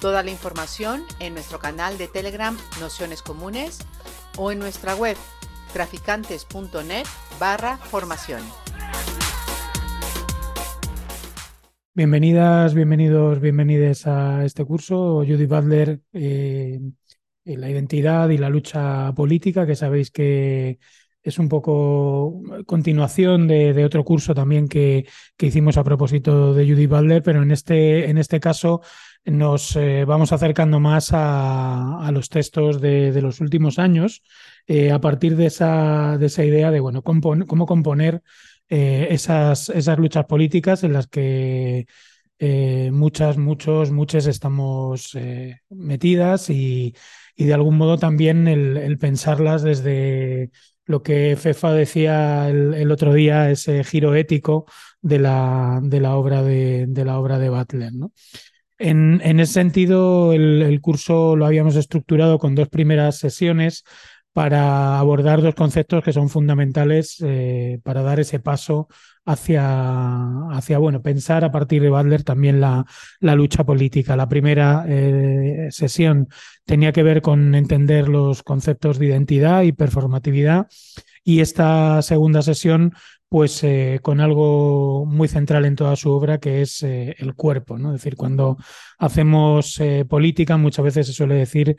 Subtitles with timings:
[0.00, 3.80] Toda la información en nuestro canal de Telegram Nociones Comunes
[4.38, 5.14] o en nuestra web
[5.74, 7.04] traficantes.net
[7.38, 8.40] barra formación.
[11.92, 15.16] Bienvenidas, bienvenidos, bienvenides a este curso.
[15.16, 16.80] Judy Butler, eh,
[17.44, 20.78] la identidad y la lucha política, que sabéis que
[21.22, 26.66] es un poco continuación de, de otro curso también que, que, hicimos a propósito de
[26.66, 28.80] Judy Butler, pero en este, en este caso
[29.24, 34.22] nos eh, vamos acercando más a, los textos de, los últimos años
[34.66, 38.22] eh, a partir de esa, de esa idea de bueno, cómo componer
[38.68, 41.86] eh, esas, esas luchas políticas en las que
[42.90, 45.14] muchas, muchos, muchas estamos
[45.68, 46.94] metidas y,
[47.36, 50.50] y, de algún modo también el, el, pensarlas desde
[50.86, 54.64] lo que Fefa decía el, el, otro día, ese giro ético
[55.02, 57.92] de la, de la obra de, de la obra de Butler.
[57.92, 58.12] ¿no?
[58.82, 63.84] En, ese sentido, el, curso lo habíamos estructurado con dos primeras sesiones
[64.32, 68.88] para abordar dos conceptos que son fundamentales eh, para dar ese paso
[69.26, 72.86] hacia, hacia, bueno, pensar a partir de Butler también la,
[73.18, 74.16] la lucha política.
[74.16, 76.28] La primera eh, sesión
[76.64, 80.68] tenía que ver con entender los conceptos de identidad y performatividad
[81.22, 82.94] y esta segunda sesión
[83.30, 87.78] pues eh, con algo muy central en toda su obra, que es eh, el cuerpo.
[87.78, 87.94] ¿no?
[87.94, 88.56] Es decir, cuando
[88.98, 91.76] hacemos eh, política, muchas veces se suele decir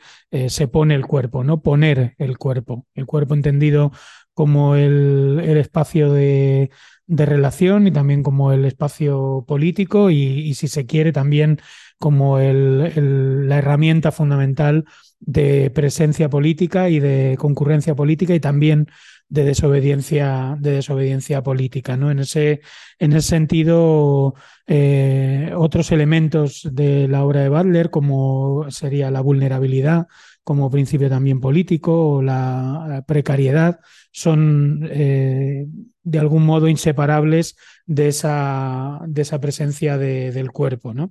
[0.48, 1.60] se pone el cuerpo, ¿no?
[1.60, 2.86] Poner el cuerpo.
[2.94, 3.92] El cuerpo entendido
[4.32, 6.70] como el, espacio de,
[7.06, 11.60] relación y también como el espacio político y, si se quiere también
[11.98, 14.86] como la herramienta fundamental
[15.20, 18.88] de presencia política y de concurrencia política y también
[19.32, 21.96] de desobediencia, de desobediencia política.
[21.96, 22.10] ¿no?
[22.10, 22.60] En, ese,
[22.98, 24.34] en ese sentido,
[24.66, 30.06] eh, otros elementos de la obra de Butler, como sería la vulnerabilidad
[30.44, 35.66] como principio también político o la precariedad, son eh,
[36.02, 37.56] de algún modo inseparables
[37.86, 40.92] de esa, de esa presencia de, del cuerpo.
[40.92, 41.10] ¿no?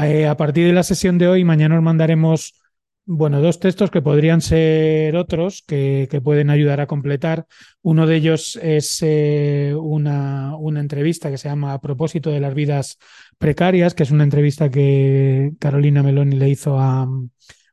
[0.00, 2.54] Eh, a partir de la sesión de hoy, mañana os mandaremos
[3.10, 7.46] bueno, dos textos que podrían ser otros que, pueden ayudar a completar.
[7.80, 12.98] Uno de ellos es eh, una, entrevista que se llama A propósito de las vidas
[13.38, 17.08] precarias, que es una entrevista que Carolina Meloni le hizo a,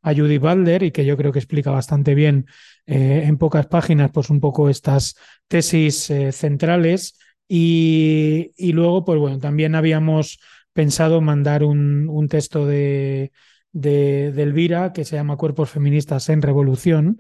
[0.05, 2.45] Judy Balder y que yo creo que explica bastante bien
[2.85, 5.15] eh, en pocas páginas pues un poco estas
[5.49, 7.19] tesis eh, centrales.
[7.47, 10.39] Y, luego, pues bueno, también habíamos
[10.71, 13.31] pensado mandar un texto de
[13.75, 17.17] de, Elvira, que se llama Cuerpos Feministas en Revolución,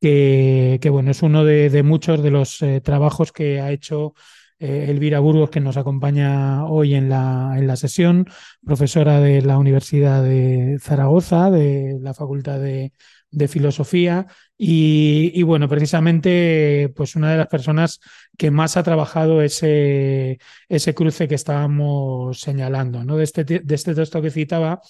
[0.00, 4.14] que, que bueno, es uno de, de muchos de los eh, trabajos que ha hecho
[4.60, 8.26] eh, Elvira Burgos, que nos acompaña hoy en la, en la sesión,
[8.64, 12.92] profesora de la Universidad de Zaragoza, de la Facultad de,
[13.32, 18.00] de Filosofía, y, y, bueno, precisamente, pues una de las personas
[18.38, 20.38] que más ha trabajado ese,
[20.68, 23.16] ese cruce que estábamos señalando, ¿no?
[23.16, 24.80] De este, de este texto que citaba,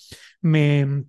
[0.47, 1.05] me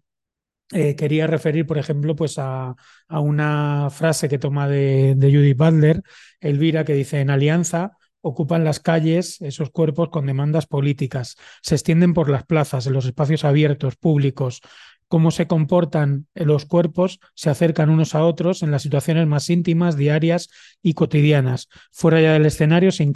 [0.73, 2.75] eh, quería referir, por ejemplo, pues a,
[3.09, 6.01] una frase que toma de, de Judy Butler,
[6.41, 12.13] Elvira, que dice, en alianza ocupan las calles esos cuerpos con demandas políticas, se extienden
[12.13, 14.61] por las plazas, en los espacios abiertos, públicos,
[15.07, 19.97] cómo se comportan los cuerpos, se acercan unos a otros en las situaciones más íntimas,
[19.97, 20.49] diarias
[20.81, 23.13] y cotidianas, fuera ya del escenario, sin,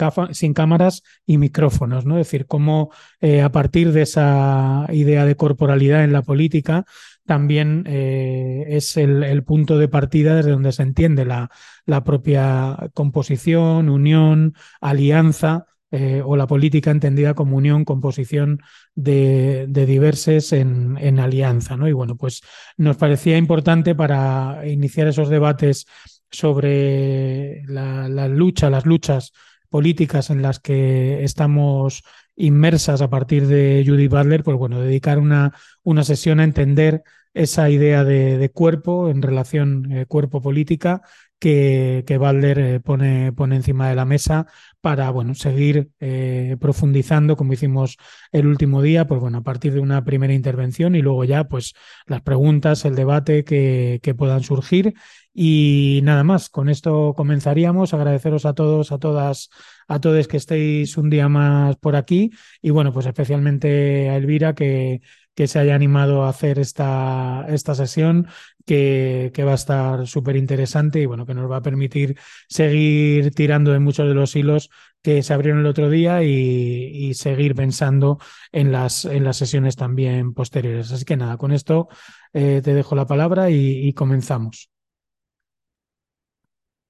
[0.53, 2.05] cámaras y micrófonos.
[2.05, 2.17] ¿no?
[2.17, 6.85] Es decir, cómo eh, a partir de esa idea de corporalidad en la política,
[7.25, 14.55] también eh, es el, punto de partida desde donde se entiende la propia composición, unión,
[14.79, 18.61] alianza eh, o la política entendida como unión, composición
[18.95, 21.75] de, de diverses en, en, alianza.
[21.75, 21.87] ¿no?
[21.87, 22.41] Y bueno, pues
[22.77, 25.85] nos parecía importante para iniciar esos debates
[26.31, 29.33] sobre la, lucha, las luchas
[29.69, 32.03] políticas en las que estamos
[32.35, 35.53] inmersas a partir de Judy Butler, pues bueno, dedicar una,
[35.83, 37.03] una sesión a entender
[37.33, 41.01] esa idea de, cuerpo en relación eh, cuerpo-política
[41.41, 44.45] que, que Butler eh, pone, pone encima de la mesa
[44.79, 47.97] para bueno, seguir eh, profundizando, como hicimos
[48.31, 51.73] el último día, pues bueno, a partir de una primera intervención y luego ya pues
[52.05, 54.93] las preguntas, el debate que, que puedan surgir.
[55.33, 57.93] Y nada más, con esto comenzaríamos.
[57.93, 59.49] Agradeceros a todos, a todas,
[59.87, 62.31] a todos que estéis un día más por aquí.
[62.61, 65.01] Y bueno, pues especialmente a Elvira, que,
[65.35, 68.27] que se haya animado a hacer esta, esta sesión,
[68.65, 72.17] que, que va a estar súper interesante y bueno, que nos va a permitir
[72.47, 74.69] seguir tirando de muchos de los hilos
[75.01, 78.19] que se abrieron el otro día y, seguir pensando
[78.51, 80.91] en las, en las sesiones también posteriores.
[80.91, 81.87] Así que nada, con esto
[82.33, 84.69] eh, te dejo la palabra y, comenzamos.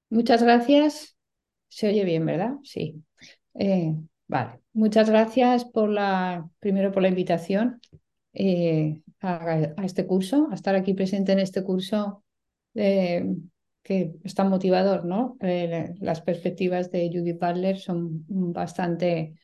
[0.10, 1.18] Muchas gracias.
[1.70, 2.56] Se oye bien, ¿verdad?
[2.64, 3.02] Sí.
[3.56, 3.96] Eh,
[4.28, 4.60] vale.
[4.74, 7.80] Muchas gracias por la, primero por la invitación
[8.34, 12.24] eh, a, este curso, a estar aquí presente en este curso
[12.76, 13.26] eh,
[13.84, 15.38] que es tan motivador, ¿no?
[15.42, 19.36] Eh, las perspectivas de Judith Butler son bastante,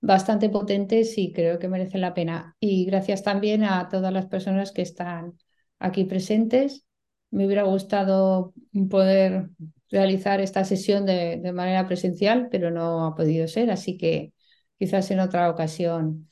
[0.00, 2.56] bastante potentes y creo que merecen la pena.
[2.60, 5.34] Y gracias también a todas las personas que están
[5.78, 6.84] aquí presentes.
[7.30, 8.54] Me hubiera gustado
[8.90, 9.50] poder
[9.90, 14.32] realizar esta sesión de, de manera presencial, pero no ha podido ser, así que
[14.78, 16.28] quizás en otra ocasión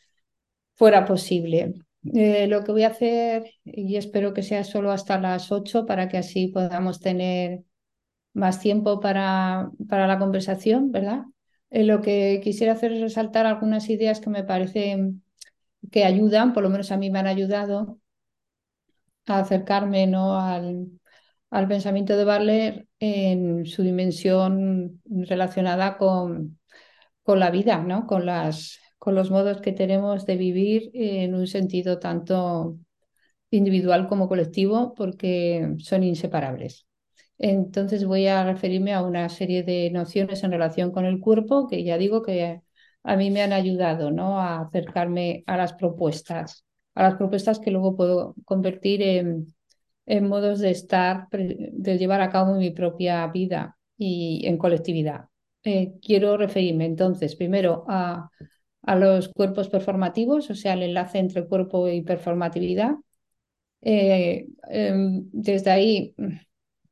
[0.74, 1.74] fuera posible.
[2.14, 6.08] Eh, lo que voy a hacer, y espero que sea solo hasta las 8 para
[6.08, 7.62] que así podamos tener
[8.34, 11.24] más tiempo para, para la conversación, ¿verdad?
[11.70, 15.24] Eh, lo que quisiera hacer es resaltar algunas ideas que me parecen
[15.92, 18.00] que ayudan, por lo menos a mí me han ayudado
[19.26, 20.38] a acercarme ¿no?
[20.40, 20.88] al,
[21.50, 26.58] al pensamiento de Barler en su dimensión relacionada con,
[27.22, 28.06] con la vida, ¿no?
[28.06, 32.78] con las con los modos que tenemos de vivir en un sentido tanto
[33.50, 36.86] individual como colectivo, porque son inseparables.
[37.36, 41.82] Entonces voy a referirme a una serie de nociones en relación con el cuerpo que
[41.82, 42.62] ya digo que
[43.02, 44.38] a mí me han ayudado ¿no?
[44.38, 46.64] a acercarme a las propuestas,
[46.94, 52.54] a las propuestas que luego puedo convertir en, modos de estar, de llevar a cabo
[52.54, 55.24] mi propia vida y en colectividad.
[55.64, 58.30] Eh, quiero referirme entonces primero a
[58.82, 62.96] a los cuerpos performativos, o sea, el enlace entre cuerpo y performatividad.
[63.80, 66.14] Eh, em, desde ahí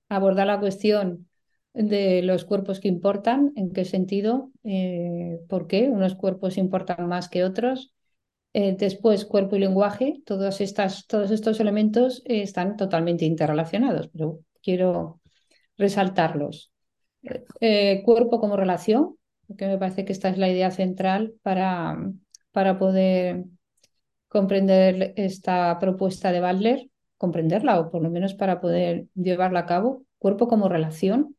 [0.09, 1.29] abordar la cuestión
[1.73, 7.29] de los cuerpos que importan, en qué sentido, eh, por qué unos cuerpos importan más
[7.29, 7.95] que otros.
[8.53, 15.21] Eh, después, cuerpo y lenguaje, todos estos elementos están totalmente interrelacionados, pero quiero
[15.77, 16.73] resaltarlos.
[18.05, 19.17] cuerpo como relación,
[19.57, 21.99] que me parece que esta es la idea central para,
[22.53, 23.45] para poder
[24.29, 30.05] comprender esta propuesta de Butler, comprenderla o por lo menos para poder llevarla a cabo,
[30.19, 31.37] cuerpo como relación,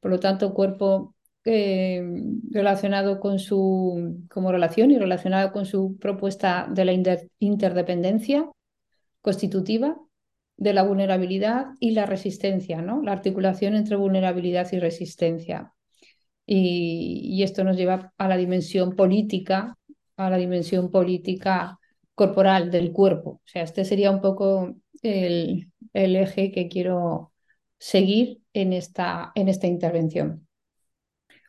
[0.00, 1.14] por lo tanto cuerpo
[1.44, 2.02] eh,
[2.50, 6.92] relacionado con su como relación y relacionado con su propuesta de la
[7.38, 8.48] interdependencia
[9.22, 9.98] constitutiva,
[10.56, 13.02] de la vulnerabilidad y la resistencia, ¿no?
[13.02, 15.72] La articulación entre vulnerabilidad y resistencia.
[16.46, 19.78] Y, esto nos lleva a la dimensión política,
[20.16, 21.78] a la dimensión política
[22.14, 23.30] corporal del cuerpo.
[23.30, 27.32] O sea, este sería un poco el, el eje que quiero
[27.78, 30.46] seguir en esta, en esta intervención.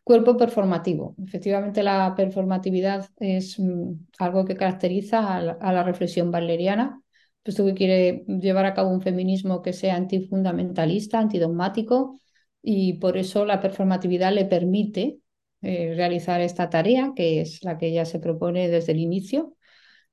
[0.04, 1.16] Cuerpo performativo.
[1.24, 7.02] Efectivamente, la performatividad es mm, algo que caracteriza a la, a la reflexión valeriana,
[7.44, 12.20] puesto que quiere llevar a cabo un feminismo que sea antifundamentalista, antidogmático,
[12.62, 15.20] y por eso la performatividad le permite
[15.62, 19.56] eh, realizar esta tarea, que es la que ella se propone desde el inicio.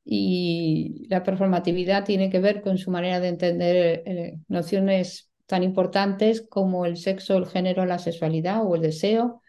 [0.05, 6.43] Y la performatividad tiene que ver con su manera de entender eh, nociones tan importantes
[6.43, 9.43] como el sexo, el género, la sexualidad o el deseo,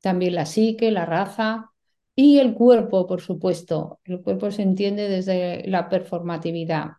[0.00, 1.72] también la psique, la raza
[2.14, 4.00] y el cuerpo, por supuesto.
[4.04, 6.92] El cuerpo se entiende desde la performatividad.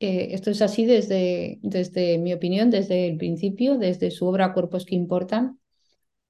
[0.00, 4.84] Eh, esto es así desde, desde mi opinión, desde el principio, desde su obra Cuerpos
[4.84, 5.58] que Importan,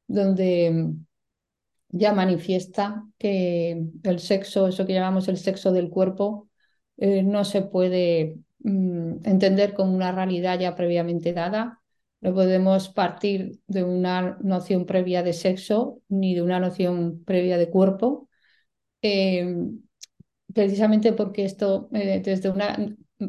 [0.06, 1.06] donde mm,
[1.90, 6.48] ya manifiesta que el sexo, eso que llamamos el sexo del cuerpo,
[6.96, 11.82] eh, no se puede mm, entender como una realidad ya previamente dada.
[12.20, 17.70] No podemos partir de una noción previa de sexo ni de una noción previa de
[17.70, 18.28] cuerpo.
[19.02, 19.54] Eh,
[20.52, 22.76] precisamente porque esto, desde una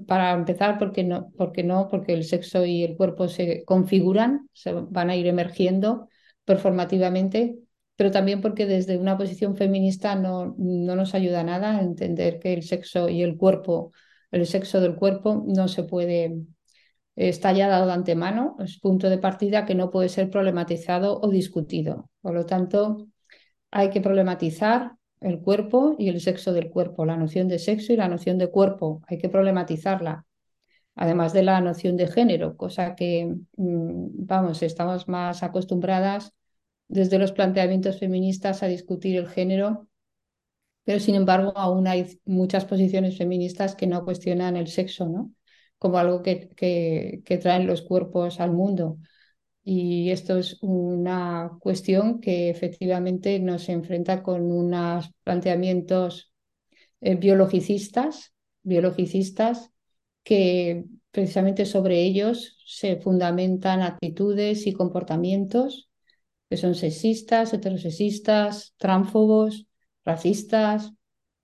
[0.08, 4.74] para empezar, porque no, porque no, porque el sexo y el cuerpo se configuran, se
[4.74, 6.08] van a ir emergiendo
[6.46, 7.58] performativamente
[8.00, 12.53] pero también porque desde una posición feminista no, no nos ayuda nada a entender que
[12.53, 13.91] el sexo y el cuerpo,
[14.31, 16.34] el sexo del cuerpo no se puede,
[17.17, 21.29] está ya dado de antemano, es punto de partida que no puede ser problematizado o
[21.29, 22.10] discutido.
[22.22, 23.08] Por lo tanto,
[23.69, 27.98] hay que problematizar el cuerpo y el sexo del cuerpo, la noción de sexo y
[27.98, 30.26] la noción de cuerpo, hay que problematizarla,
[30.96, 33.26] además de la noción de género, cosa que,
[33.58, 36.34] mm, vamos, estamos más acostumbradas
[36.88, 39.88] desde los planteamientos feministas a discutir el género,
[40.84, 45.32] pero sin embargo aún hay muchas posiciones feministas que no cuestionan el sexo, ¿no?
[45.78, 48.98] Como algo que, que, traen los cuerpos al mundo.
[49.63, 56.32] Y esto es una cuestión que efectivamente nos enfrenta con unos planteamientos
[57.01, 59.72] eh, biologicistas, biologicistas
[60.24, 65.89] que precisamente sobre ellos se fundamentan actitudes y comportamientos
[66.50, 69.68] que son sexistas, heterosexistas, tránfobos,
[70.04, 70.92] racistas,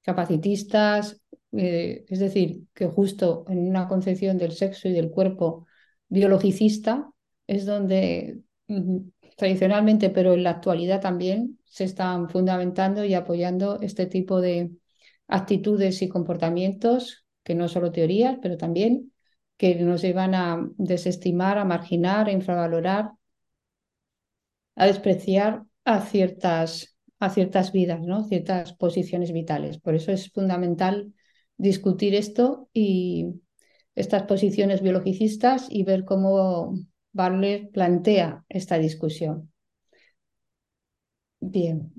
[0.02, 5.68] capacitistas, eh, es decir, que justo en una concepción del sexo y del cuerpo
[6.10, 7.12] biologicista
[7.48, 8.98] es donde mm,
[9.38, 14.72] tradicionalmente, pero en la actualidad también, se están fundamentando y apoyando este tipo de
[15.28, 19.12] actitudes y comportamientos, que no solo teorías, pero también
[19.58, 23.12] que nos llevan a desestimar, a marginar, a infravalorar
[24.76, 28.24] a despreciar a ciertas, a ciertas vidas, ¿no?
[28.24, 29.80] ciertas posiciones vitales.
[29.80, 31.14] Por eso es fundamental
[31.58, 33.42] discutir esto y
[33.96, 36.78] estas posiciones biologicistas y ver cómo
[37.16, 39.50] Barler plantea esta discusión.
[41.40, 41.94] Bien,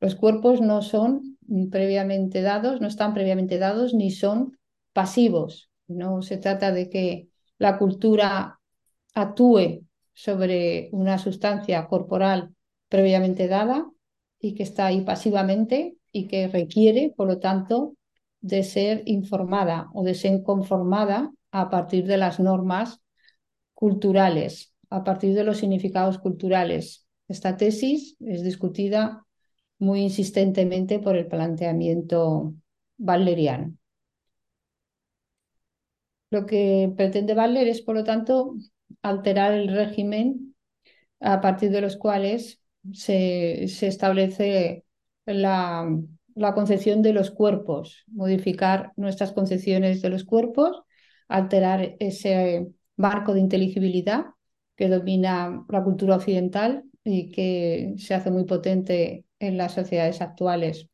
[0.00, 1.38] los cuerpos no son
[1.70, 4.58] previamente dados, no están previamente dados ni son
[4.92, 5.70] pasivos.
[5.86, 8.58] No se trata de que la cultura
[9.14, 12.52] actúe sobre una sustancia corporal
[12.88, 13.88] previamente dada
[14.40, 17.94] y que está ahí pasivamente y que requiere, por lo tanto,
[18.40, 23.02] de ser informada o de ser conformada a partir de las normas
[23.82, 27.04] culturales, a partir de los significados culturales.
[27.26, 29.26] Esta tesis es discutida
[29.80, 32.54] muy insistentemente por el planteamiento
[32.96, 33.74] balleriano.
[36.30, 38.54] Lo que pretende Butler es, por lo tanto,
[39.02, 40.54] alterar el régimen
[41.18, 42.62] a partir de los cuales
[42.92, 44.84] se, establece
[45.26, 45.90] la,
[46.36, 50.82] la, concepción de los cuerpos, modificar nuestras concepciones de los cuerpos,
[51.26, 54.26] alterar ese marco de inteligibilidad
[54.76, 60.88] que domina la cultura occidental y que se hace muy potente en las sociedades actuales.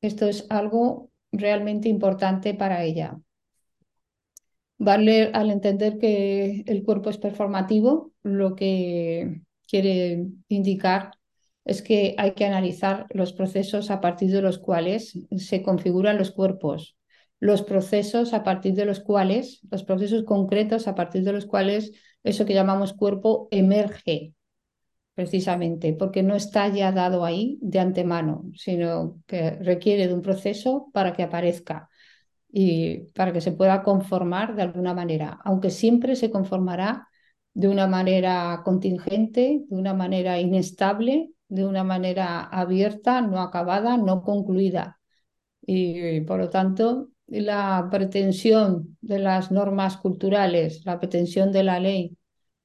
[0.00, 3.18] Esto es algo realmente importante para ella.
[4.78, 11.12] Barler, al entender que el cuerpo es performativo, lo que quiere indicar
[11.64, 16.30] es que hay que analizar los procesos a partir de los cuales se configuran los
[16.30, 16.95] cuerpos,
[17.40, 21.92] los procesos a partir de los cuales, los procesos concretos a partir de los cuales
[22.24, 24.34] eso que llamamos cuerpo emerge,
[25.14, 30.90] precisamente, porque no está ya dado ahí de antemano, sino que requiere de un proceso
[30.92, 31.88] para que aparezca
[32.52, 37.08] y para que se pueda conformar de alguna manera, aunque siempre se conformará
[37.54, 44.22] de una manera contingente, de una manera inestable, de una manera abierta, no acabada, no
[44.22, 45.00] concluida.
[45.62, 52.16] Y por lo tanto, la pretensión de las normas culturales, la pretensión de la ley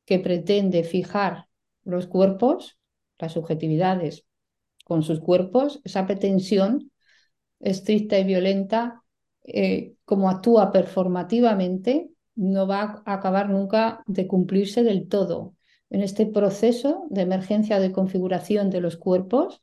[0.06, 1.48] que pretende fijar
[1.84, 2.78] los cuerpos,
[3.18, 4.26] las subjetividades
[4.86, 6.92] con sus cuerpos, esa pretensión
[7.60, 9.04] estricta y violenta
[9.44, 15.56] eh, como actúa performativamente, no va a acabar nunca de cumplirse del todo.
[15.90, 19.62] En este proceso de emergencia de configuración de los cuerpos,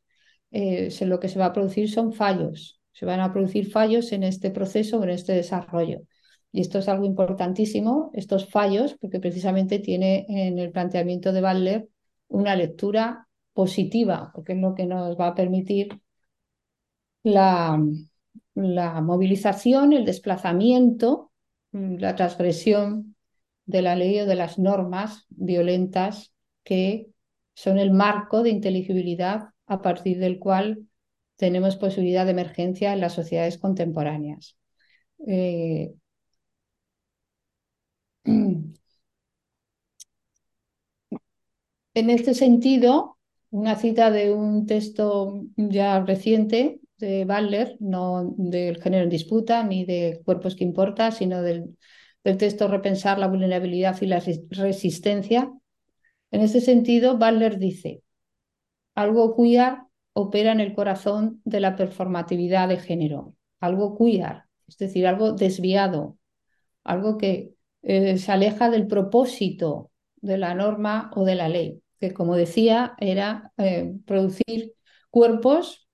[0.51, 2.78] eh, lo que se va a producir son fallos.
[2.99, 6.01] Se van a producir fallos en este proceso, en este desarrollo.
[6.51, 11.89] Y esto es algo importantísimo, estos fallos, porque precisamente tiene en el planteamiento de Butler
[12.27, 16.01] una lectura positiva, porque es lo que nos va a permitir
[17.23, 17.81] la,
[18.55, 21.31] la movilización, el desplazamiento,
[21.71, 23.15] mm, la transgresión
[23.65, 26.33] de la ley o de las normas violentas
[26.65, 27.11] que
[27.55, 30.89] son el marco de inteligibilidad a partir del cual
[31.39, 34.57] tenemos posibilidad de emergencia en las sociedades contemporáneas.
[35.27, 35.93] Eh,
[38.25, 38.75] en
[42.11, 43.19] este sentido,
[43.51, 49.85] una cita de un texto ya reciente de Butler, no del género en disputa ni
[49.85, 51.77] de cuerpos que importa, sino del,
[52.23, 55.51] texto Repensar la vulnerabilidad y la resistencia.
[56.31, 58.03] En ese sentido, Butler dice,
[58.95, 59.88] algo queer
[60.19, 66.19] opera en el corazón de la performatividad de género, algo queer, es decir, algo desviado,
[66.83, 72.13] algo que eh, se aleja del propósito de la norma o de la ley, que
[72.13, 74.75] como decía era eh, producir
[75.11, 75.89] cuerpos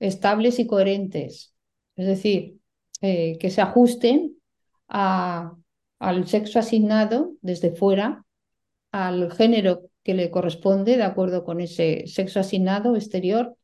[0.00, 1.54] estables y coherentes,
[1.94, 2.58] es decir,
[3.00, 4.38] eh, que se ajusten
[4.88, 8.24] al sexo asignado desde fuera,
[8.90, 13.56] al género que le corresponde de acuerdo con ese sexo asignado exterior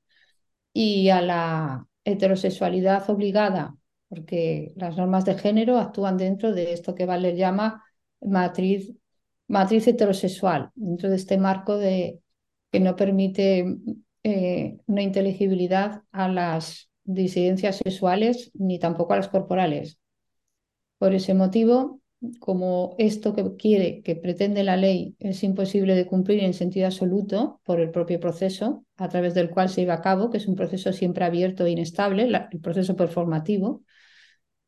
[0.72, 3.76] y a la heterosexualidad obligada,
[4.08, 7.84] porque las normas de género actúan dentro de esto que Valer llama
[8.20, 8.94] matriz,
[9.48, 12.20] matriz heterosexual, dentro de este marco de,
[12.70, 13.76] que no permite
[14.22, 19.98] eh, una inteligibilidad a las disidencias sexuales ni tampoco a las corporales.
[20.98, 22.00] Por ese motivo,
[22.40, 27.60] como esto que quiere, que pretende la ley, es imposible de cumplir en sentido absoluto
[27.64, 30.56] por el propio proceso a través del cual se lleva a cabo, que es un
[30.56, 33.82] proceso siempre abierto e inestable, el proceso performativo.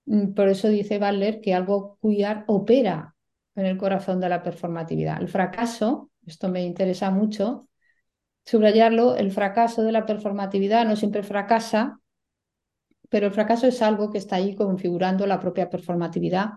[0.06, 3.16] Mm, por eso dice Butler que algo queer opera
[3.56, 5.20] en el corazón de la performatividad.
[5.20, 7.68] El fracaso, esto me interesa mucho,
[8.44, 12.00] subrayarlo, el fracaso de la performatividad no siempre fracasa,
[13.08, 16.50] pero el fracaso es algo que está ahí configurando la propia performatividad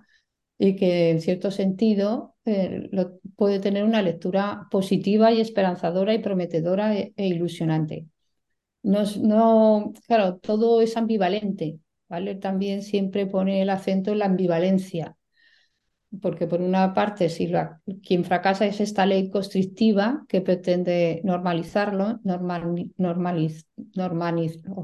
[0.58, 2.90] y que en cierto sentido eh,
[3.36, 8.08] puede tener una lectura positiva y esperanzadora y prometedora e, e ilusionante.
[8.84, 11.80] No, no, claro, todo es ambivalente,
[12.10, 12.36] ¿vale?
[12.36, 15.16] También siempre pone el acento en la ambivalencia,
[16.22, 17.52] porque por una parte, si
[18.06, 23.66] quien fracasa es esta ley constrictiva que pretende normalizarlo, normal, normaliz,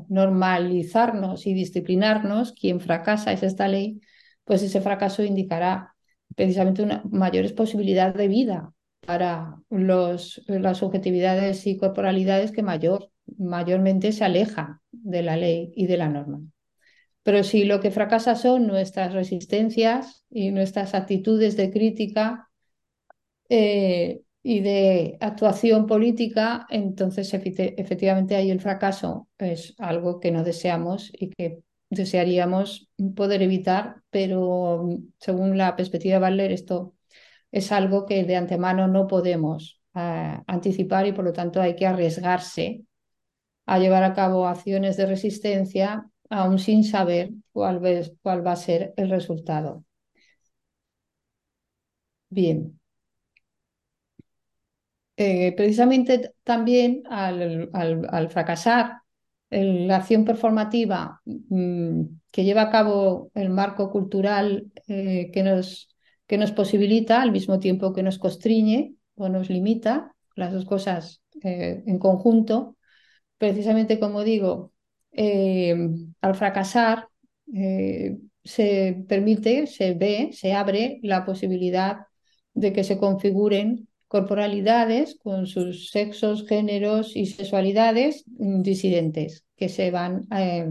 [0.07, 4.01] normalizarnos y disciplinarnos, quien fracasa es esta ley
[4.49, 5.95] pues ese fracaso indicará
[6.35, 8.73] precisamente una mayores posibilidades de vida
[9.05, 15.85] para los, las subjetividades y corporalidades que mayor, mayormente se alejan de la ley y
[15.85, 16.41] de la norma.
[17.21, 22.49] Pero si lo que fracasa son nuestras resistencias y nuestras actitudes de crítica
[23.49, 31.11] eh, y de actuación política, entonces efectivamente ahí el fracaso es algo que no deseamos
[31.13, 34.87] y que desearíamos poder evitar, pero
[35.19, 36.95] según la perspectiva de Butler, esto
[37.51, 41.87] es algo que de antemano no podemos eh, anticipar y por lo tanto hay que
[41.87, 42.83] arriesgarse
[43.65, 47.81] a llevar a cabo acciones de resistencia aún sin saber cuál,
[48.21, 49.85] cuál va a ser el resultado.
[52.31, 52.79] Bien.
[55.17, 59.01] Eh, precisamente también al fracasar
[59.49, 65.89] la acción performativa mm, que lleva a cabo el marco cultural eh, que, nos,
[66.27, 71.21] que nos posibilita al mismo tiempo que nos constriñe o nos limita, las dos cosas
[71.43, 72.77] eh, en conjunto,
[73.37, 74.73] precisamente como digo,
[75.11, 75.75] eh,
[76.21, 77.07] al fracasar
[78.43, 81.97] se permite, se ve, se abre la posibilidad
[82.53, 90.27] de que se configuren corporalidades con sus sexos, géneros y sexualidades disidentes que se van,
[90.35, 90.67] eh,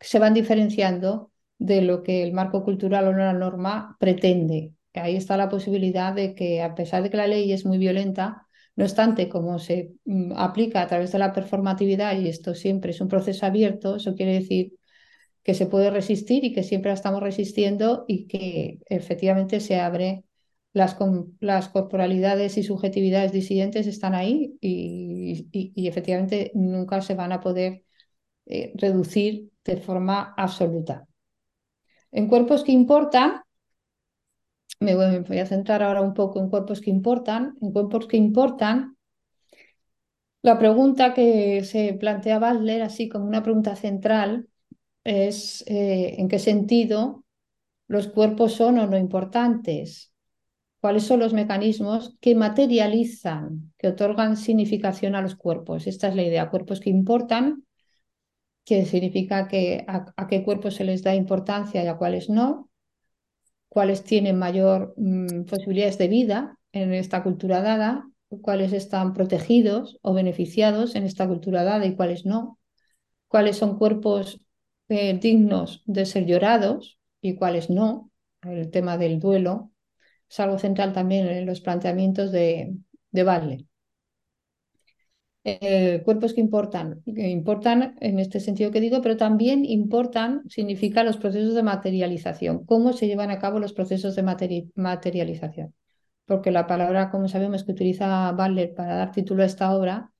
[0.00, 4.72] se van diferenciando de lo que el marco cultural o la norma pretende.
[4.94, 8.46] Ahí está la posibilidad de que, a pesar de que la ley es muy violenta,
[8.74, 13.00] no obstante, como se mm, aplica a través de la performatividad, y esto siempre es
[13.02, 14.72] un proceso abierto, eso quiere decir
[15.42, 20.24] que se puede resistir y que siempre la estamos resistiendo y que efectivamente se abre
[20.72, 20.96] las,
[21.40, 25.48] las corporalidades y subjetividades disidentes están ahí y,
[25.86, 27.84] efectivamente nunca se van a poder
[28.46, 31.06] eh, reducir de forma absoluta.
[32.10, 33.42] En cuerpos que importan,
[34.80, 37.54] me voy, me voy, a centrar ahora un poco en cuerpos que importan.
[37.60, 38.96] En cuerpos que importan,
[40.42, 44.48] la pregunta que se plantea Butler, así como una pregunta central,
[45.04, 47.24] es eh, en qué sentido
[47.86, 50.11] los cuerpos son o no importantes
[50.82, 55.86] cuáles son los mecanismos que materializan, que otorgan significación a los cuerpos.
[55.86, 57.64] Esta es la idea, cuerpos que importan,
[58.64, 62.68] que significa que a, qué cuerpos se les da importancia y a cuáles no,
[63.68, 68.04] cuáles tienen mayor mm, posibilidades de vida en esta cultura dada,
[68.40, 72.58] cuáles están protegidos o beneficiados en esta cultura dada y cuáles no,
[73.28, 74.40] cuáles son cuerpos
[74.88, 78.10] eh, dignos de ser llorados y cuáles no,
[78.42, 79.71] el tema del duelo,
[80.32, 82.74] es algo central también en los planteamientos de,
[83.10, 83.22] de
[85.44, 91.18] eh, cuerpos que importan, importan en este sentido que digo, pero también importan, significa los
[91.18, 94.22] procesos de materialización, cómo se llevan a cabo los procesos de
[94.74, 95.74] materialización.
[96.24, 100.12] Porque la palabra, como sabemos, que utiliza Butler para dar título a esta obra,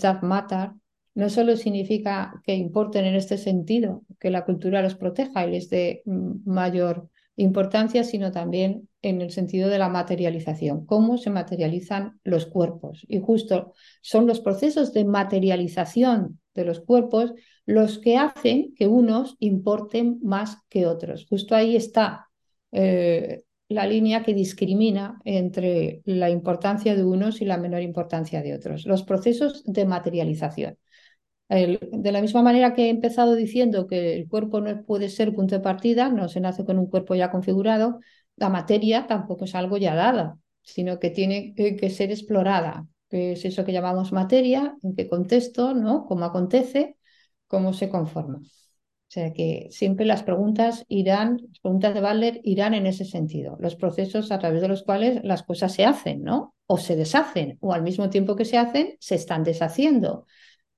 [0.00, 0.70] that matter,
[1.14, 5.70] no solo significa que importen en este sentido, que la cultura los proteja y les
[5.70, 12.18] dé mm, mayor importancia, sino también en el sentido de la materialización, cómo se materializan
[12.24, 13.06] los cuerpos.
[13.08, 17.32] Y justo son los procesos de materialización de los cuerpos
[17.66, 21.26] los que hacen que unos importen más que otros.
[21.28, 22.28] Justo ahí está
[22.72, 28.54] eh, la línea que discrimina entre la importancia de unos y la menor importancia de
[28.54, 30.78] otros, los procesos de materialización.
[31.48, 35.54] de la misma manera que he empezado diciendo que el cuerpo no puede ser punto
[35.54, 38.00] de partida, no se nace con un cuerpo ya configurado,
[38.36, 42.86] la materia tampoco es algo ya dada, sino que tiene que ser explorada.
[43.08, 44.76] ¿Qué es eso que llamamos materia?
[44.82, 45.74] ¿En qué contexto?
[45.74, 46.06] ¿no?
[46.06, 46.96] ¿Cómo acontece?
[47.46, 48.40] ¿Cómo se conforma?
[49.08, 53.56] O sea que siempre las preguntas irán, las preguntas de Butler irán en ese sentido,
[53.60, 56.54] los procesos a través de los cuales las cosas se hacen, ¿no?
[56.66, 60.26] O se deshacen, o al mismo tiempo que se hacen, se están deshaciendo.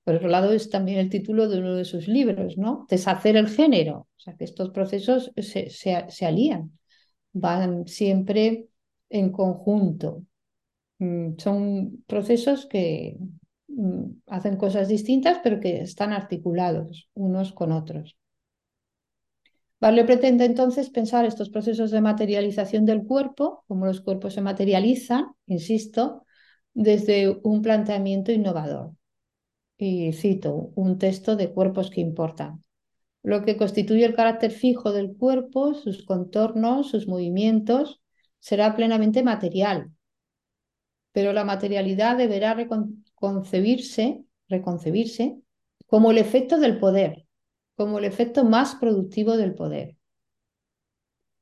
[0.03, 2.85] Por otro lado, es también el título de uno de sus libros, ¿no?
[2.87, 4.07] Deshacer el género.
[4.15, 6.78] O sea que estos procesos se, se alían,
[7.33, 8.69] van siempre
[9.09, 10.25] en conjunto.
[10.99, 13.17] Mm, son procesos que
[13.67, 18.17] mm, hacen cosas distintas, pero que están articulados unos con otros.
[19.81, 25.27] Vale pretende entonces pensar estos procesos de materialización del cuerpo, como los cuerpos se materializan,
[25.47, 26.25] insisto,
[26.73, 28.91] desde un planteamiento innovador.
[29.77, 32.61] Y cito un texto de cuerpos que importan.
[33.21, 38.01] Lo que constituye el carácter fijo del cuerpo, sus contornos, sus movimientos,
[38.39, 39.91] será plenamente material.
[41.11, 44.23] Pero la materialidad deberá reconcebirse,
[45.87, 47.25] como el efecto del poder,
[47.75, 49.97] como el efecto más productivo del poder.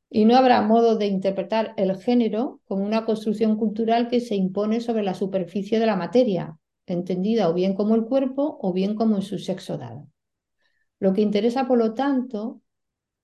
[0.10, 4.80] Y no habrá modo de interpretar el género como una construcción cultural que se impone
[4.80, 9.18] sobre la superficie de la materia, entendida o bien como el cuerpo o bien como
[9.18, 10.08] en su sexo dado.
[11.00, 12.62] Lo que interesa, por lo tanto,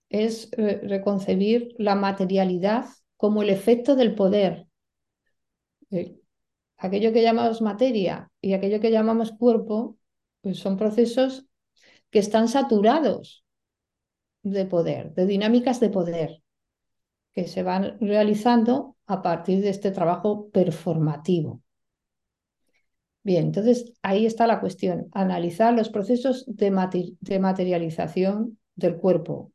[0.09, 2.85] es reconcebir la materialidad
[3.17, 4.67] como el efecto del poder.
[5.89, 6.19] Eh,
[6.77, 9.97] aquello que llamamos materia y aquello que llamamos cuerpo
[10.41, 11.45] pues son procesos
[12.11, 13.43] que están saturados
[14.43, 16.43] de poder, de dinámicas de poder,
[17.31, 21.62] que se van realizando a partir de este trabajo performativo.
[23.23, 26.71] Bien, entonces ahí está la cuestión, analizar los procesos de,
[27.39, 29.53] materialización del cuerpo.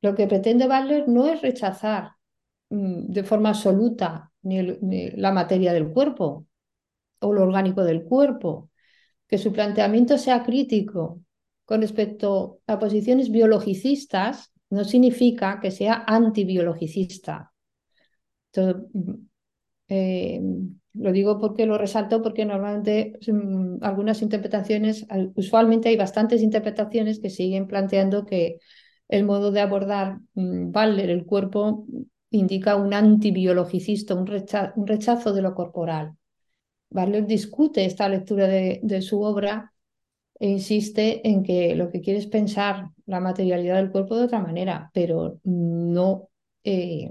[0.00, 2.12] Lo que pretende Butler no es rechazar
[2.70, 4.62] mm, de forma absoluta ni
[5.12, 6.46] la materia del cuerpo
[7.20, 8.70] o lo orgánico del cuerpo,
[9.28, 11.20] que su planteamiento sea crítico
[11.64, 17.52] con respecto a posiciones biologicistas no significa que sea antibiologicista.
[19.88, 20.40] Eh,
[20.94, 27.30] lo digo porque lo resalto porque normalmente mm, algunas interpretaciones, usualmente hay bastantes interpretaciones que
[27.30, 28.58] siguen planteando que
[29.08, 31.86] el modo de abordar um, el cuerpo
[32.30, 34.28] indica un antibiologicista, un,
[34.76, 36.14] un rechazo de lo corporal.
[36.90, 39.72] Butler discute esta lectura de, su obra
[40.40, 44.40] e insiste en que lo que quiere es pensar la materialidad del cuerpo de otra
[44.40, 46.28] manera, pero no
[46.64, 47.10] eh,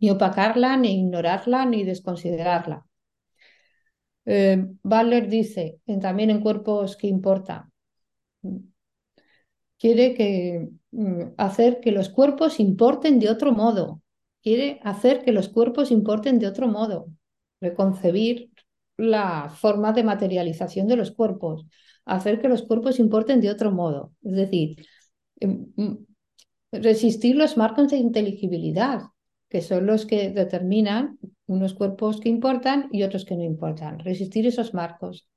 [0.00, 2.84] ni opacarla, ni ignorarla, ni desconsiderarla.
[4.24, 4.62] Eh,
[5.28, 7.70] dice también en Cuerpos que importa,
[9.78, 14.02] quiere que, mm, hacer que los cuerpos importen de otro modo,
[14.42, 17.06] quiere hacer que los cuerpos importen de otro modo.
[17.60, 18.50] Reconcebir
[18.96, 21.66] la forma de materialización de los cuerpos,
[22.04, 24.76] hacer que los cuerpos importen de otro modo, es decir,
[25.40, 25.96] em, mm,
[26.72, 29.02] resistir los marcos de inteligibilidad,
[29.48, 34.46] que son los que determinan unos cuerpos que importan y otros que no importan, resistir
[34.46, 35.28] esos marcos,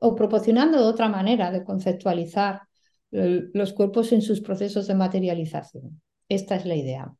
[0.00, 2.62] o proporcionando otra manera de conceptualizar
[3.10, 6.00] los cuerpos en sus procesos de materialización.
[6.28, 7.14] Esta es la idea.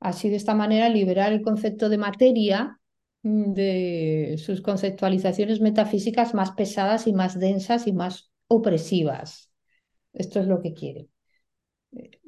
[0.00, 2.80] Así, de esta manera, liberar el concepto de materia
[3.26, 9.50] Mm, de sus conceptualizaciones metafísicas más pesadas y más densas y más opresivas.
[10.12, 11.08] Esto es lo que quiere.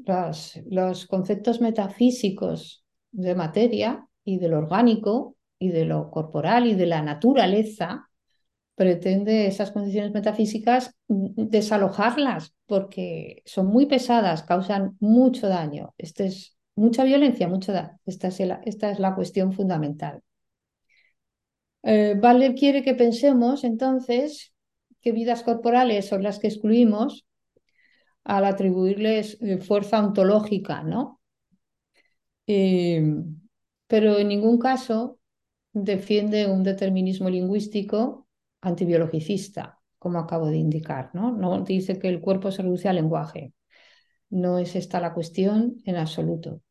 [0.04, 2.84] Los, los conceptos metafísicos
[3.18, 8.08] de materia y de lo orgánico y de lo corporal y de la naturaleza
[8.76, 15.94] pretende esas condiciones metafísicas mm, desalojarlas porque son muy pesadas, causan mucho daño.
[15.98, 17.98] Este es mucha violencia, mucho daño.
[18.06, 20.22] Esta es, esta es la cuestión fundamental.
[21.82, 22.20] Eh,
[22.56, 24.52] quiere que pensemos entonces
[25.00, 27.26] qué vidas corporales son las que excluimos
[28.22, 31.17] al atribuirles eh, fuerza ontológica, ¿no?
[32.48, 33.02] Eh,
[33.86, 35.18] pero en ningún caso
[35.72, 38.26] defiende un determinismo lingüístico
[38.62, 41.10] antibiologicista, como acabo de indicar.
[41.14, 41.32] ¿no?
[41.32, 43.52] no dice que el cuerpo se reduce al lenguaje.
[44.30, 46.62] No es esta la cuestión en absoluto.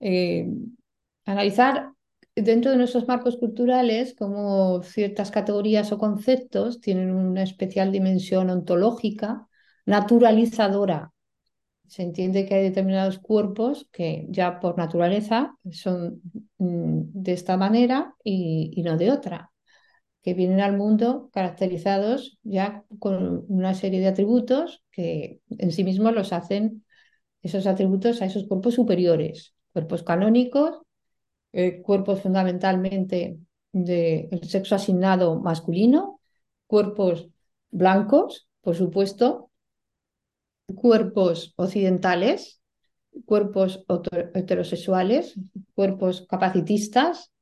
[0.00, 0.48] Eh,
[1.26, 1.92] analizar
[2.34, 9.48] dentro de nuestros marcos culturales cómo ciertas categorías o conceptos tienen una especial dimensión ontológica,
[9.86, 11.11] naturalizadora.
[11.92, 16.22] Se entiende que hay determinados cuerpos que ya por naturaleza son
[16.56, 19.52] mm, de esta manera y, no de otra,
[20.22, 26.14] que vienen al mundo caracterizados ya con una serie de atributos que en sí mismos
[26.14, 26.82] los hacen
[27.42, 30.80] esos atributos a esos cuerpos superiores, cuerpos canónicos
[31.52, 33.38] eh, cuerpos fundamentalmente
[33.70, 36.20] del sexo asignado masculino,
[36.66, 37.28] cuerpos
[37.70, 39.50] blancos, por supuesto,
[40.74, 42.60] cuerpos occidentales,
[43.24, 43.84] cuerpos
[44.34, 45.34] heterosexuales,
[45.74, 47.32] cuerpos capacitistas.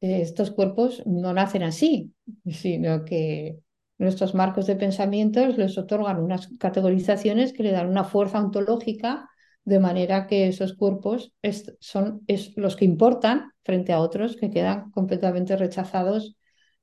[0.00, 2.12] Eh, estos cuerpos no nacen así,
[2.46, 3.58] sino que
[3.98, 9.28] nuestros marcos de pensamiento les otorgan unas categorizaciones que le dan una fuerza ontológica
[9.64, 11.32] de manera que esos cuerpos
[11.80, 12.24] son
[12.56, 16.36] los que importan frente a otros que quedan completamente rechazados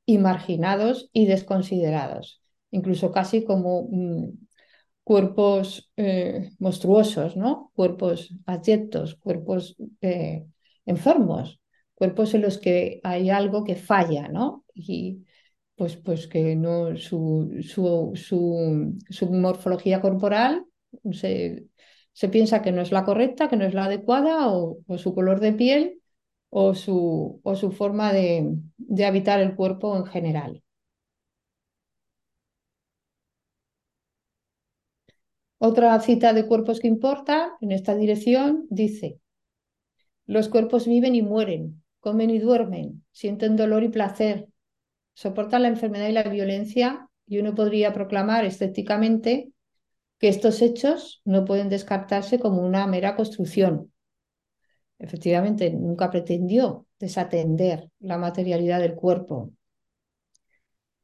[0.06, 4.32] y marginados y desconsiderados, incluso casi como mm,
[5.04, 7.72] cuerpos eh, monstruosos, ¿no?
[7.76, 10.46] cuerpos adyectos, cuerpos eh,
[10.86, 11.60] enfermos,
[11.94, 14.66] cuerpos en los que hay algo que falla, ¿no?
[14.74, 15.24] Y
[15.76, 20.66] pues, pues que no, su, su, su, su morfología corporal
[21.12, 21.68] se,
[22.14, 25.40] se piensa que no es la correcta, que no es la adecuada, o, su color
[25.40, 26.02] de piel,
[26.50, 30.64] o su, o su forma de, de habitar el cuerpo en general.
[35.66, 39.22] Otra cita de cuerpos que importa en esta dirección dice,
[40.26, 44.50] los cuerpos viven y mueren, comen y duermen, sienten dolor y placer,
[45.14, 49.54] soportan la enfermedad y la violencia y uno podría proclamar estéticamente
[50.20, 53.94] que estos hechos no pueden descartarse como una mera construcción.
[55.00, 59.52] Efectivamente, nunca pretendió desatender la materialidad del cuerpo.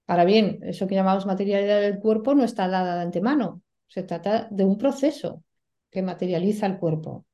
[0.05, 3.61] Ahora bien, eso que llamamos materialidad del cuerpo no está dada de antemano.
[3.89, 5.43] Se trata de un proceso
[5.91, 7.25] que materializa el cuerpo.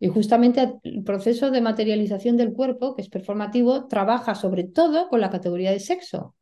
[0.00, 5.20] Y justamente el proceso de materialización del cuerpo, que es performativo, trabaja sobre todo con
[5.20, 6.36] la categoría de sexo.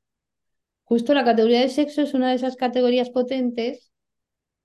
[0.85, 3.92] Justo la categoría de sexo es una de esas categorías potentes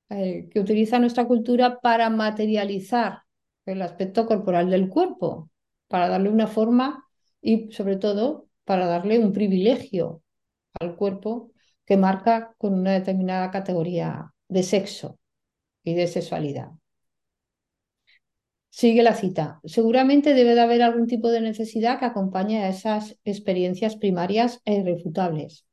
[0.10, 3.20] eh, que utiliza nuestra cultura para materializar
[3.66, 5.50] el aspecto corporal del cuerpo,
[5.88, 7.06] para darle una forma
[7.42, 10.22] y sobre todo para darle un privilegio
[10.80, 11.52] al cuerpo
[11.86, 15.18] que marca con una determinada categoría de sexo
[15.84, 16.70] y de sexualidad.
[18.70, 19.60] Sigue la cita.
[19.64, 24.76] Seguramente debe de haber algún tipo de necesidad que acompañe a esas experiencias primarias e
[24.76, 25.66] irrefutables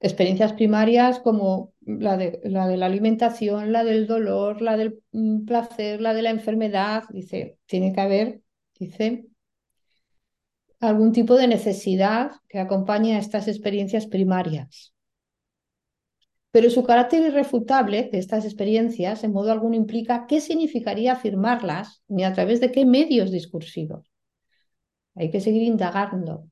[0.00, 6.14] experiencias primarias como la de, la alimentación, la del dolor, la del mm, placer, la
[6.14, 7.04] de la enfermedad.
[7.10, 8.42] Dice, tiene que haber,
[8.78, 9.26] dice,
[10.80, 14.94] algún tipo de necesidad que acompañe a estas experiencias primarias.
[16.52, 22.24] Pero su carácter irrefutable de estas experiencias, en modo alguno, implica qué significaría afirmarlas ni
[22.24, 24.10] a través de qué medios discursivos.
[25.14, 26.48] Hay que seguir indagando.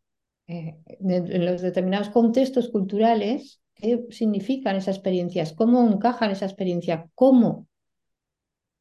[0.46, 7.66] Eh, en los determinados contextos culturales, qué significan esas experiencias, cómo encajan esa experiencia, cómo,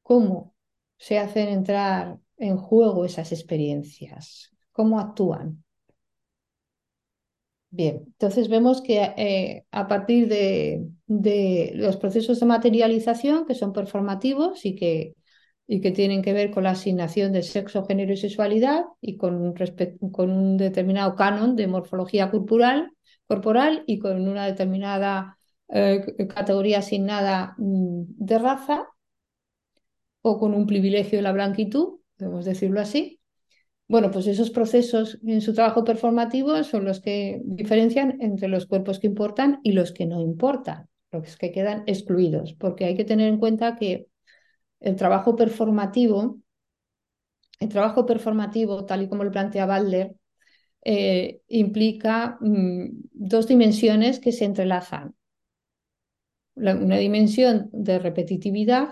[0.01, 0.55] cómo
[0.97, 5.63] se hacen entrar en juego esas experiencias, cómo actúan.
[7.69, 13.73] Bien, entonces vemos que eh, a partir de, de, los procesos de materialización, que son
[13.73, 15.15] performativos y que
[15.67, 19.35] y que tienen que ver con la asignación de sexo, género y sexualidad y con
[19.35, 19.53] un,
[20.11, 22.91] con un determinado canon de morfología corporal,
[23.27, 28.87] corporal y con una determinada eh, categoría asignada mm, de raza
[30.21, 33.19] o con un privilegio de la blanquitud, podemos decirlo así.
[33.89, 38.99] Bueno, pues esos procesos en su trabajo performativo son los que diferencian entre los cuerpos
[38.99, 43.27] que importan y los que no importan, los que quedan excluidos, porque hay que tener
[43.27, 44.07] en cuenta que
[44.79, 46.39] el trabajo performativo,
[47.59, 50.15] el trabajo performativo, tal y como lo plantea Balder,
[50.83, 55.15] eh, implica mm, dos dimensiones que se entrelazan.
[56.55, 58.89] una dimensión de repetitividad,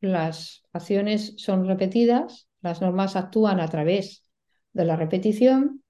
[0.00, 4.24] las acciones son repetidas, las normas actúan a través
[4.72, 5.82] de la repetición,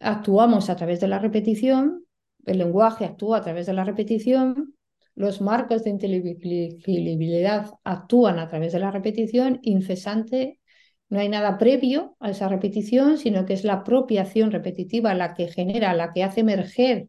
[0.00, 2.03] actuamos a través de la repetición,
[2.46, 4.74] el lenguaje actúa a través de la repetición
[5.14, 10.60] los marcos de inteligibilidad actúan a través de la repetición incesante
[11.08, 15.34] No hay nada previo a esa repetición, sino que es la propia acción repetitiva la
[15.34, 17.08] que genera, la que hace emerger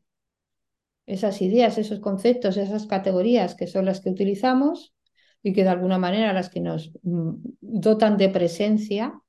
[1.08, 4.94] esas ideas, esos conceptos, esas categorías que son las que utilizamos
[5.42, 9.20] y que de alguna manera las que nos mm, dotan de presencia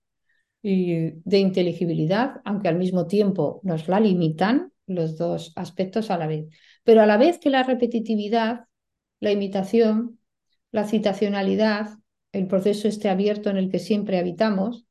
[0.62, 6.26] y de inteligibilidad, aunque al mismo tiempo nos la limitan los dos aspectos a la
[6.26, 6.46] vez.
[6.84, 8.66] Pero a la vez que la repetitividad,
[9.20, 10.18] la imitación,
[10.70, 11.98] la citacionalidad,
[12.32, 14.86] el proceso este abierto en el que siempre habitamos,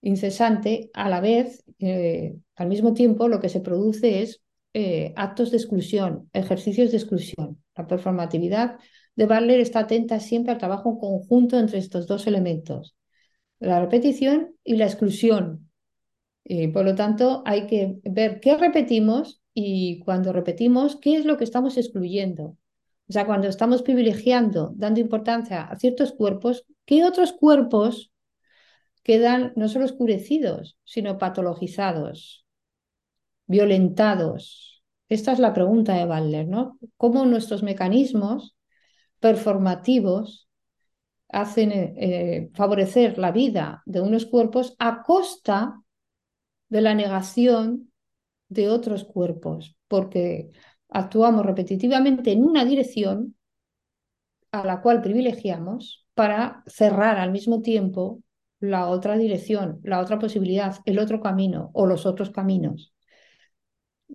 [0.00, 4.42] incesante, a la vez, eh, al mismo tiempo, lo que se produce es
[4.74, 7.62] eh, actos de exclusión, ejercicios de exclusión.
[7.76, 8.78] La performatividad
[9.16, 12.96] de Barler está atenta siempre al trabajo conjunto entre estos dos elementos,
[13.58, 15.67] la repetición y la exclusión.
[16.50, 21.36] Y por lo tanto, hay que ver qué repetimos y cuando repetimos, qué es lo
[21.36, 22.56] que estamos excluyendo.
[23.06, 28.14] O sea, cuando estamos privilegiando, dando importancia a ciertos cuerpos, ¿qué otros cuerpos
[29.02, 32.46] quedan no solo oscurecidos, sino patologizados,
[33.46, 34.82] violentados?
[35.10, 36.78] Esta es la pregunta de Butler, ¿no?
[36.96, 38.56] ¿Cómo nuestros mecanismos
[39.20, 40.48] performativos
[41.28, 45.82] hacen eh, favorecer la vida de unos cuerpos a costa
[46.68, 47.92] de la negación
[48.48, 49.76] de otros cuerpos?
[49.88, 50.50] Porque
[50.88, 53.36] actuamos repetitivamente en una dirección
[54.52, 58.22] a la cual privilegiamos para cerrar al mismo tiempo
[58.60, 62.92] la otra dirección, la otra posibilidad, el otro camino o los otros caminos.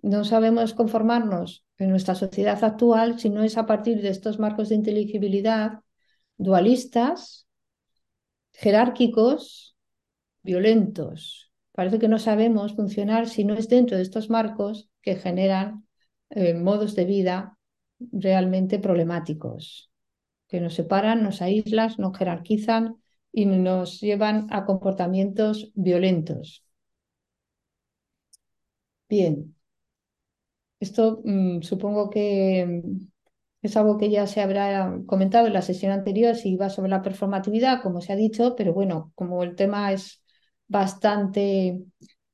[0.02, 4.68] No sabemos conformarnos en nuestra sociedad actual si no es a partir de estos marcos
[4.68, 5.80] de inteligibilidad
[6.36, 7.46] dualistas,
[8.52, 9.76] jerárquicos,
[10.42, 11.43] violentos.
[11.76, 15.86] Parece que no sabemos funcionar si no es dentro de estos marcos que generan
[16.30, 17.58] eh, modos de vida
[18.12, 19.90] realmente problemáticos,
[20.48, 22.96] que nos separan, nos aíslan, nos jerarquizan
[23.32, 26.64] y nos llevan a comportamientos violentos.
[29.08, 29.54] Bien,
[30.80, 33.08] esto mm, supongo que mm,
[33.62, 37.02] es algo que ya se habrá comentado en la sesión anterior si va sobre la
[37.02, 40.23] performatividad, como se ha dicho, pero bueno, como el tema es
[40.68, 41.84] bastante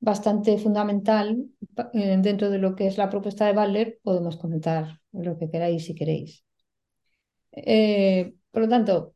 [0.01, 1.47] bastante fundamental
[1.93, 5.85] eh, dentro de lo que es la propuesta de Butler, podemos comentar lo que queráis
[5.85, 6.45] si queréis.
[7.53, 9.15] Eh, por lo tanto,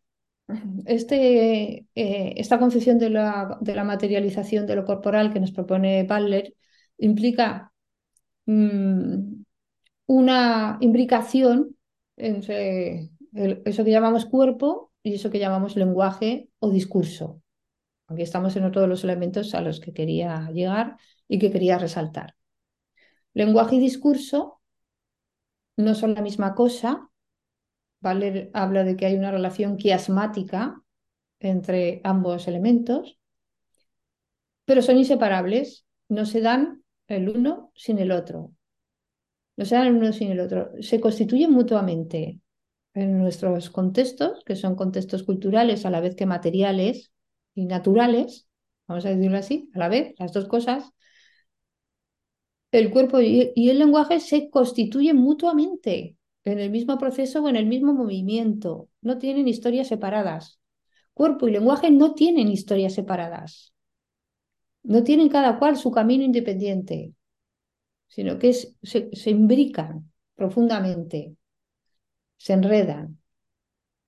[0.86, 6.04] este, eh, esta concepción de la, de la, materialización de lo corporal que nos propone
[6.04, 6.54] Butler
[6.98, 7.72] implica
[8.46, 9.42] mm,
[10.06, 11.76] una imbricación
[12.16, 13.10] entre
[13.64, 17.43] eso que llamamos cuerpo y eso que llamamos lenguaje o discurso.
[18.06, 21.78] Aquí estamos en otro de los elementos a los que quería llegar y que quería
[21.78, 22.34] resaltar.
[23.32, 24.60] Lenguaje y discurso
[25.76, 27.10] no son la misma cosa.
[28.00, 30.80] Valer habla de que hay una relación quiasmática
[31.40, 33.18] entre ambos elementos,
[34.64, 38.52] pero son inseparables, no se dan el uno sin el otro.
[39.56, 42.40] No se dan el uno sin el otro, se constituyen mutuamente
[42.92, 47.13] en nuestros contextos, que son contextos culturales a la vez que materiales,
[47.54, 48.48] y naturales,
[48.86, 50.90] vamos a decirlo así, a la vez, las dos cosas,
[52.72, 57.66] el cuerpo y el lenguaje se constituyen mutuamente en el mismo proceso o en el
[57.66, 58.88] mismo movimiento.
[59.00, 60.60] No tienen historias separadas.
[61.14, 63.72] Cuerpo y lenguaje no tienen historias separadas.
[64.82, 67.14] No tienen cada cual su camino independiente,
[68.08, 71.36] sino que se, se imbrican profundamente,
[72.36, 73.18] se enredan.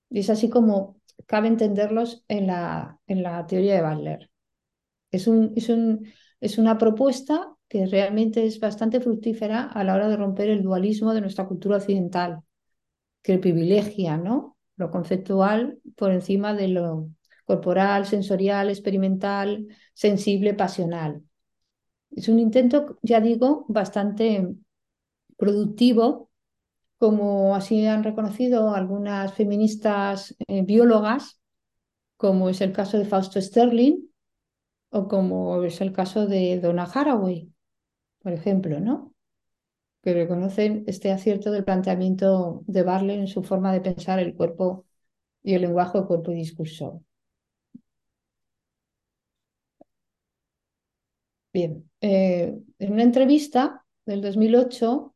[0.09, 4.31] Y es así como cabe entenderlos en la, en la teoría de Butler.
[5.11, 6.07] Es, un, es, un,
[6.39, 11.13] es una propuesta que realmente es bastante fructífera a la hora de romper el dualismo
[11.13, 12.41] de nuestra cultura occidental,
[13.21, 14.57] que privilegia ¿no?
[14.77, 17.09] lo conceptual por encima de lo
[17.45, 21.23] corporal, sensorial, experimental, sensible, pasional.
[22.11, 24.55] Es un intento, ya digo, bastante
[25.37, 26.26] productivo
[26.97, 31.39] como así han reconocido algunas feministas eh, biólogas,
[32.17, 34.07] como es el caso de Fausto Sterling
[34.89, 37.51] o como es el caso de Donna Haraway,
[38.21, 39.13] por ejemplo, ¿no?
[40.07, 44.85] que reconocen este acierto del planteamiento de Barley en su forma de pensar el cuerpo
[45.43, 47.03] y el lenguaje, cuerpo y discurso.
[51.53, 55.13] Bien, eh, en una entrevista del 2008,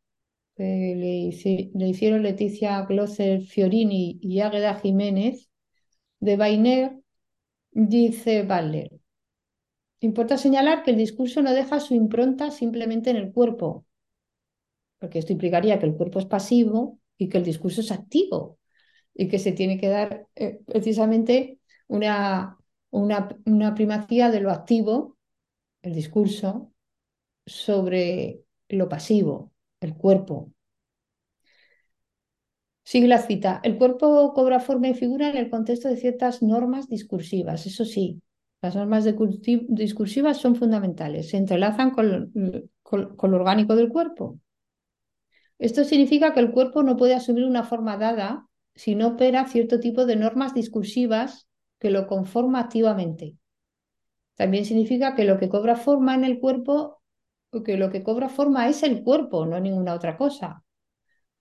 [0.62, 5.49] le, hicieron Leticia Glosser Fiorini y Águeda Jiménez,
[6.20, 6.99] de Bainer,
[7.72, 8.91] dice Baller.
[9.99, 13.86] Importa señalar que el discurso no deja su impronta simplemente en el cuerpo,
[14.99, 18.59] porque esto implicaría que el cuerpo es pasivo y que el discurso es activo
[19.14, 22.57] y que se tiene que dar eh, precisamente una,
[22.89, 25.18] una, una primacía de lo activo,
[25.82, 26.72] el discurso,
[27.45, 29.51] sobre lo pasivo,
[29.82, 30.51] el cuerpo.
[32.84, 33.59] Sigue la cita.
[33.63, 37.65] El cuerpo cobra forma y figura en el contexto de ciertas normas discursivas.
[37.65, 38.21] Eso sí,
[38.61, 42.32] las normas discursivas son fundamentales, se entrelazan con,
[42.84, 44.39] con, lo orgánico del cuerpo.
[45.57, 49.79] Esto significa que el cuerpo no puede asumir una forma dada si no opera cierto
[49.79, 51.47] tipo de normas discursivas
[51.79, 53.38] que lo conforma activamente.
[54.36, 57.01] También significa que lo que cobra forma en el cuerpo,
[57.52, 60.64] que lo que cobra forma es el cuerpo, no ninguna otra cosa.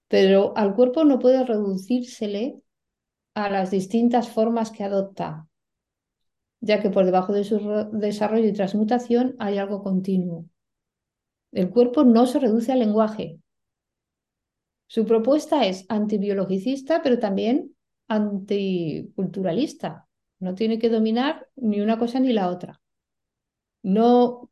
[0.09, 2.61] Pero al cuerpo no puede reducírsele
[3.35, 5.47] a las distintas formas que adopta,
[6.61, 7.59] ya que por debajo de su
[7.93, 10.47] desarrollo y transmutación hay algo continuo.
[11.53, 13.39] El cuerpo no se reduce al lenguaje.
[14.87, 17.77] Su propuesta es antibiologicista, pero también
[18.09, 20.09] anticulturalista.
[20.41, 22.81] No tiene que dominar ni una cosa ni la otra.
[23.83, 24.50] No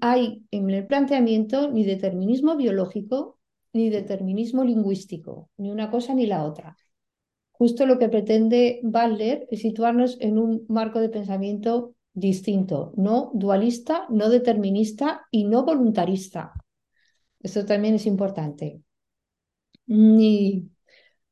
[0.00, 3.38] hay en el planteamiento ni determinismo biológico
[3.72, 6.76] ni determinismo lingüístico, ni una cosa ni la otra.
[7.52, 14.06] Justo lo que pretende Butler es situarnos en un marco de pensamiento distinto, no dualista,
[14.10, 16.52] no determinista y no voluntarista.
[17.40, 18.82] Esto también es importante.
[19.86, 20.68] Ni,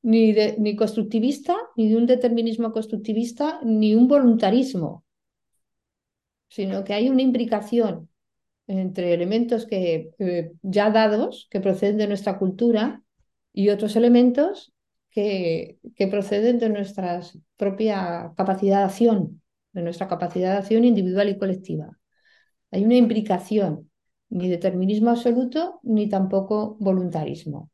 [0.02, 5.04] ni, ni constructivista, ni de un determinismo constructivista, ni un voluntarismo,
[6.48, 8.08] sino que hay una imbricación
[8.68, 10.10] entre elementos que,
[10.62, 13.02] ya dados, que proceden de nuestra cultura,
[13.52, 14.72] y otros elementos
[15.10, 17.22] que, que proceden de nuestra
[17.56, 19.42] propia capacidad de acción,
[19.72, 21.98] de nuestra capacidad de acción individual y colectiva.
[22.70, 23.90] Hay una imbricación,
[24.28, 27.70] ni determinismo absoluto, ni tampoco voluntarismo.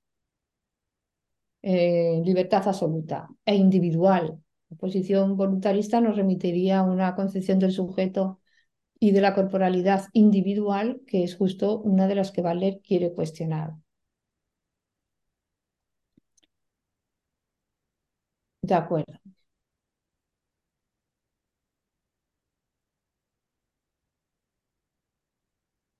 [1.63, 4.39] Eh, libertad absoluta e individual.
[4.69, 8.41] La posición voluntarista nos remitiría a una concepción del sujeto
[9.05, 13.75] y de la corporalidad individual, que es justo una de las que Valer quiere cuestionar.
[18.63, 19.15] De acuerdo.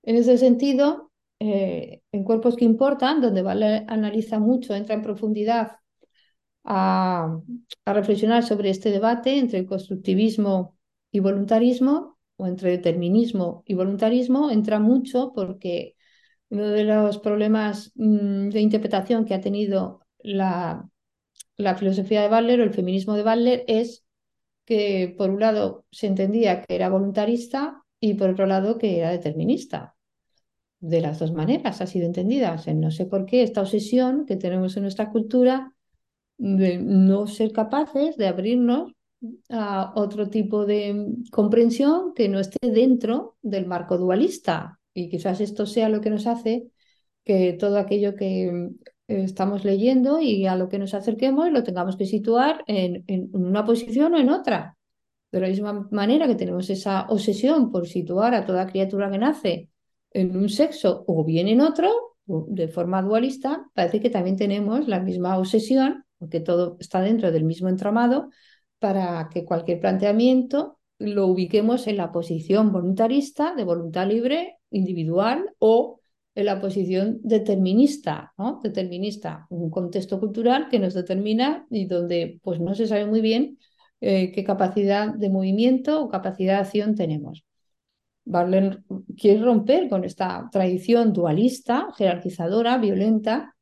[0.03, 5.77] En ese sentido, eh, en Cuerpos que Importan, donde Valer analiza mucho, entra en profundidad
[6.65, 7.39] a,
[7.85, 10.77] a reflexionar sobre este debate entre el constructivismo
[11.11, 15.95] y voluntarismo, o entre determinismo y voluntarismo entra mucho porque
[16.49, 20.89] uno de los problemas mm, de interpretación que ha tenido la,
[21.57, 24.05] la filosofía de Butler o el feminismo de Butler es
[24.65, 29.11] que por un lado se entendía que era voluntarista y por otro lado que era
[29.11, 29.95] determinista.
[30.79, 32.57] De las dos maneras ha sido entendida.
[32.75, 35.73] no sé por qué esta obsesión que tenemos en nuestra cultura
[36.37, 38.91] de no ser capaces de abrirnos
[39.49, 44.79] a otro tipo de comprensión que no esté dentro del marco dualista.
[44.93, 46.69] Y quizás esto sea lo que nos hace
[47.23, 48.69] que todo aquello que
[49.07, 53.29] eh, estamos leyendo y a lo que nos acerquemos lo tengamos que situar en, en
[53.33, 54.77] una posición o en otra.
[55.31, 59.69] De la misma manera que tenemos esa obsesión por situar a toda criatura que nace
[60.11, 64.99] en un sexo o bien en otro, de forma dualista, parece que también tenemos la
[64.99, 68.29] misma obsesión, porque todo está dentro del mismo entramado,
[68.85, 76.01] para que cualquier planteamiento lo ubiquemos en la posición voluntarista, de voluntad libre, individual, o
[76.35, 78.59] en la posición determinista, ¿no?
[78.61, 83.57] Determinista, un contexto cultural que nos determina y donde pues no se sabe muy bien
[84.01, 87.43] eh, qué capacidad de movimiento o capacidad de acción tenemos.
[88.23, 88.85] Barlen
[89.17, 93.55] quiere romper con esta tradición dualista, jerarquizadora, violenta,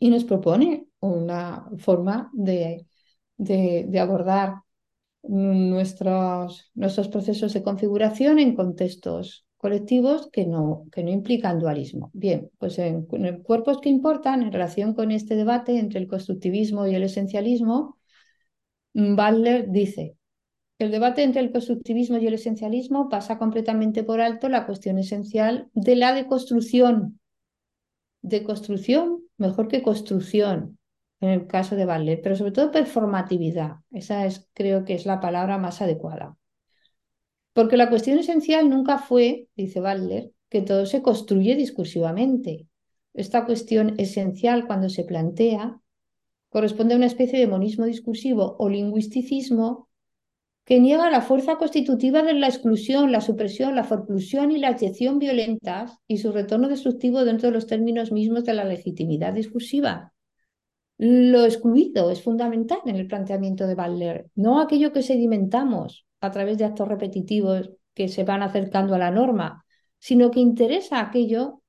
[0.00, 2.86] y nos propone una forma de
[3.36, 4.56] de, abordar
[5.22, 12.10] nuestros, nuestros procesos de configuración en contextos colectivos que no, que no implican dualismo.
[12.12, 13.04] Bien, pues en,
[13.42, 17.96] cuerpos que importan en relación con este debate entre el constructivismo y el esencialismo,
[18.92, 20.16] Butler dice,
[20.80, 25.68] el debate entre el constructivismo y el esencialismo pasa completamente por alto la cuestión esencial
[25.74, 27.20] de la deconstrucción.
[28.20, 30.78] Deconstrucción mejor que construcción,
[31.22, 33.76] en el caso de Butler, pero sobre todo performatividad.
[33.92, 36.36] Esa es, creo que es la palabra más adecuada.
[37.52, 42.66] Porque la cuestión esencial nunca fue, dice Butler, que todo se construye discursivamente.
[43.14, 45.80] Esta cuestión esencial, cuando se plantea,
[46.48, 49.88] corresponde a una especie de monismo discursivo o lingüisticismo
[50.64, 55.18] que niega la fuerza constitutiva de la exclusión, la supresión, la forclusión y la excepción
[55.18, 60.11] violentas y su retorno destructivo dentro de los términos mismos de la legitimidad discursiva.
[60.98, 66.58] Lo excluido es fundamental en el planteamiento de Butler, no aquello que sedimentamos a través
[66.58, 69.64] de actos repetitivos que se van acercando a la norma,
[69.98, 71.62] sino que interesa aquello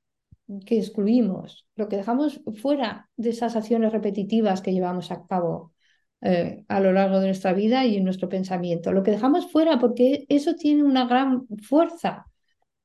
[0.66, 5.72] que excluimos, lo que dejamos fuera de esas acciones repetitivas que llevamos a cabo
[6.20, 8.92] eh, a lo largo de nuestra vida y en nuestro pensamiento.
[8.92, 12.26] Lo que dejamos fuera porque eso tiene una gran fuerza,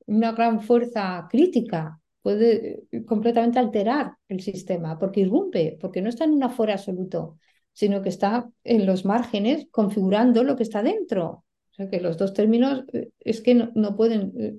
[0.06, 6.24] una gran fuerza crítica, puede eh, completamente alterar el sistema, porque irrumpe, porque no está
[6.24, 7.38] en un afuera absoluto,
[7.72, 11.44] sino que está en los márgenes configurando lo que está dentro.
[11.70, 14.56] O sea que los dos términos eh, es que no, pueden, eh,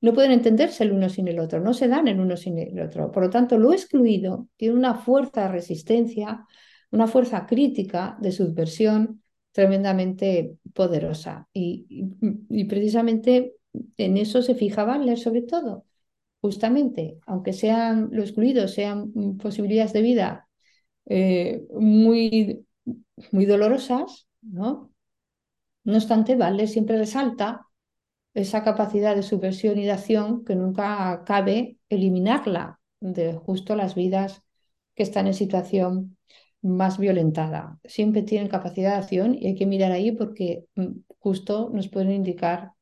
[0.00, 2.80] no pueden entenderse el uno sin el otro, no se dan el uno sin el
[2.80, 3.10] otro.
[3.10, 6.44] Por lo tanto, lo excluido tiene una fuerza de resistencia,
[6.90, 9.22] una fuerza crítica de subversión
[9.56, 11.48] tremendamente poderosa.
[11.50, 11.86] Y,
[12.68, 13.54] precisamente
[13.96, 15.85] en eso se fijaba leer sobre todo.
[16.46, 18.98] Justamente, aunque sean lo excluido, sean
[19.36, 20.48] posibilidades de vida
[21.06, 22.64] eh, muy,
[23.32, 24.92] muy dolorosas, ¿no?
[25.84, 27.66] No obstante, Valle siempre resalta
[28.34, 34.42] esa capacidad de subversión y de acción que nunca cabe eliminarla de justo las vidas
[34.94, 36.16] que están en situación
[36.62, 37.80] más violentada.
[37.84, 42.12] Siempre tienen capacidad de acción y hay que mirar ahí porque mm, justo nos pueden
[42.12, 42.72] indicar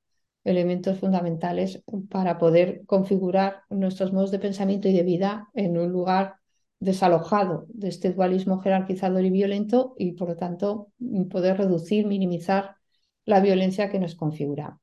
[0.44, 6.36] elementos fundamentales para poder configurar nuestros modos de pensamiento y de vida en un lugar
[6.80, 10.92] desalojado de este dualismo jerarquizador y violento y, por lo tanto,
[11.30, 12.76] poder reducir, minimizar
[13.24, 14.78] la violencia que nos configura.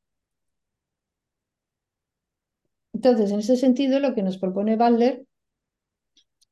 [2.94, 5.26] Entonces, en ese sentido, lo que nos propone Butler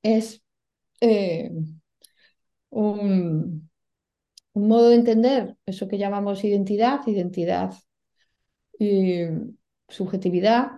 [0.03, 0.41] es
[1.01, 1.51] eh,
[2.69, 3.69] un,
[4.53, 7.73] modo de entender eso que llamamos identidad, identidad
[8.79, 9.25] y
[9.87, 10.71] subjetividad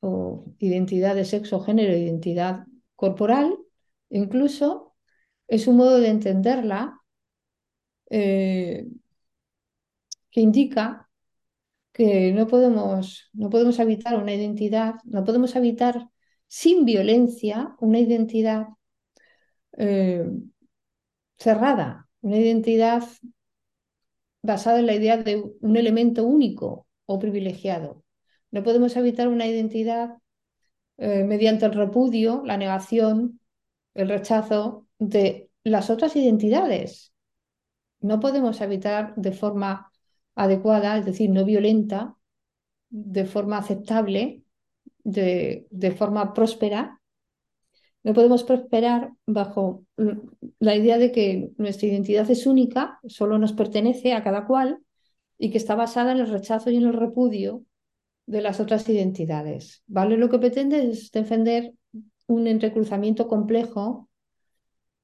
[0.00, 2.64] o identidad de sexo, género, identidad
[2.96, 3.56] corporal,
[4.12, 4.94] Incluso
[5.48, 7.00] es un modo de entenderla
[8.10, 8.86] eh,
[10.30, 11.08] que indica
[11.92, 16.08] que no podemos, no podemos habitar una identidad, no podemos habitar
[16.46, 18.66] sin violencia una identidad
[19.78, 20.26] eh,
[21.38, 23.02] cerrada, una identidad
[24.42, 28.04] basada en la idea de un elemento único o privilegiado.
[28.50, 30.18] No podemos habitar una identidad
[30.98, 33.40] eh, mediante el repudio, la negación,
[33.94, 37.12] el rechazo de las otras identidades.
[38.00, 39.90] No podemos habitar de forma
[40.34, 42.16] adecuada, es decir, no violenta,
[42.90, 44.42] de forma aceptable,
[45.02, 47.00] de, de forma próspera.
[48.02, 49.84] No podemos prosperar bajo
[50.58, 54.80] la idea de que nuestra identidad es única, solo nos pertenece a cada cual
[55.42, 57.64] y que está basada en el rechazo y en el repudio
[58.26, 59.82] de las otras identidades.
[59.88, 60.16] ¿Vale?
[60.16, 61.74] Lo que pretende es defender
[62.28, 64.08] un entrecruzamiento complejo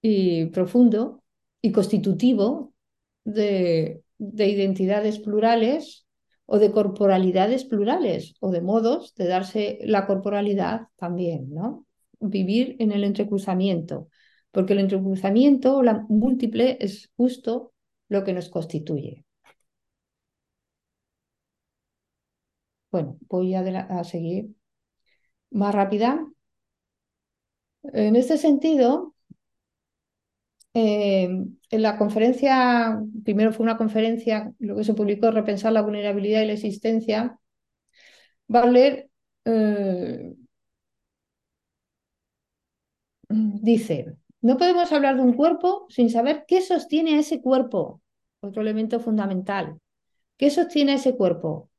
[0.01, 1.25] y profundo
[1.61, 2.73] y constitutivo
[3.25, 6.07] de, identidades plurales
[6.47, 11.85] o de corporalidades plurales o de modos de darse la corporalidad también, ¿no?
[12.21, 14.07] Vivir en el entrecruzamiento,
[14.53, 17.73] porque el entrecruzamiento la múltiple es justo
[18.09, 19.25] lo que nos constituye.
[22.91, 24.55] Bueno, voy a, seguir
[25.51, 26.27] más rápida.
[27.93, 29.15] En este sentido,
[30.75, 31.25] eh,
[31.71, 36.47] en la conferencia, primero fue una conferencia, lo que se publicó, Repensar la vulnerabilidad y
[36.47, 37.39] la existencia,
[38.49, 39.09] Butler
[39.45, 40.35] eh,
[43.29, 48.01] dice, no podemos hablar de un cuerpo sin saber qué sostiene ese cuerpo,
[48.41, 49.81] otro elemento fundamental.
[50.37, 51.71] ¿Qué sostiene ese cuerpo?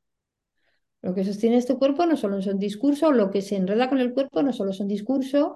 [1.02, 4.12] Lo que sostiene este cuerpo no solo son discursos, lo que se enreda con el
[4.12, 5.52] cuerpo no solo son discursos,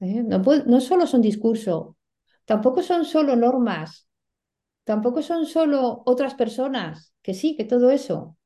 [0.00, 0.22] ¿eh?
[0.22, 1.96] No, solo son discurso,
[2.44, 4.08] tampoco son solo normas,
[4.84, 8.36] tampoco son solo otras personas, que sí, que todo eso.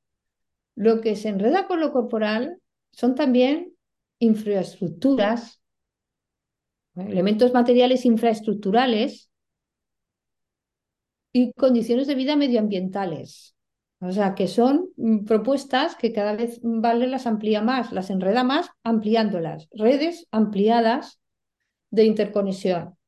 [0.76, 2.60] Lo que se enreda con lo corporal
[2.92, 3.74] son también
[4.18, 5.60] infraestructuras,
[6.96, 7.06] ¿eh?
[7.08, 9.30] elementos materiales infraestructurales
[11.32, 13.53] y condiciones de vida medioambientales.
[14.04, 18.44] O sea, que son mm, propuestas que cada vez Vale las amplía más, las enreda
[18.44, 19.68] más ampliándolas.
[19.72, 21.20] Redes ampliadas
[21.90, 22.98] de interconexión,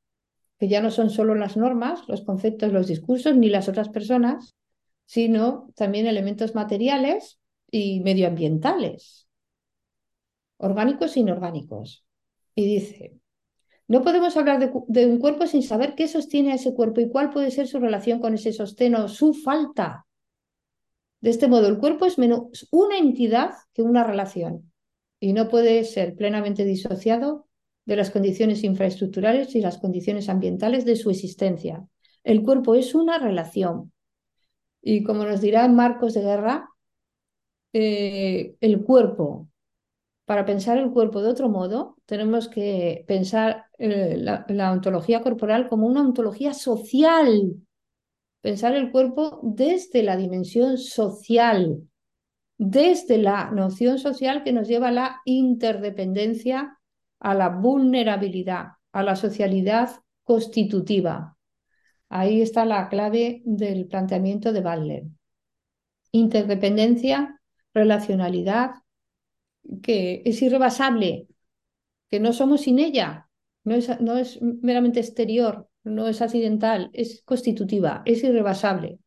[0.59, 4.57] que ya no son solo las normas, los conceptos, los discursos, ni las otras personas,
[5.05, 7.39] sino también elementos materiales
[7.71, 9.29] y medioambientales,
[10.57, 12.07] orgánicos e inorgánicos.
[12.55, 13.19] Y dice,
[13.87, 17.51] no podemos hablar de, un cuerpo sin saber qué sostiene ese cuerpo y cuál puede
[17.51, 20.06] ser su relación con ese sostén o su falta.
[21.21, 24.73] De este modo, el cuerpo es menos una entidad que una relación
[25.19, 27.47] y no puede ser plenamente disociado
[27.85, 31.87] de las condiciones infraestructurales y las condiciones ambientales de su existencia.
[32.25, 33.93] El cuerpo es una relación.
[34.83, 36.69] Y como nos dirá Marcos de Guerra,
[37.73, 39.49] eh, el cuerpo,
[40.25, 45.87] para pensar el cuerpo de otro modo, tenemos que pensar eh, la, ontología corporal como
[45.87, 47.55] una ontología social.
[48.41, 51.83] Pensar el cuerpo desde la dimensión social,
[52.59, 56.79] desde la noción social que nos lleva a la interdependencia,
[57.19, 59.91] a la vulnerabilidad, a la socialidad
[60.23, 61.37] constitutiva.
[62.09, 65.05] Ahí está la clave del planteamiento de Butler.
[66.13, 67.41] Interdependencia,
[67.75, 68.71] relacionalidad,
[69.83, 71.27] que es irrebasable,
[72.09, 73.29] que no somos sin ella,
[73.65, 78.99] no es, no es meramente exterior, no es accidental, es constitutiva, es irrebasable.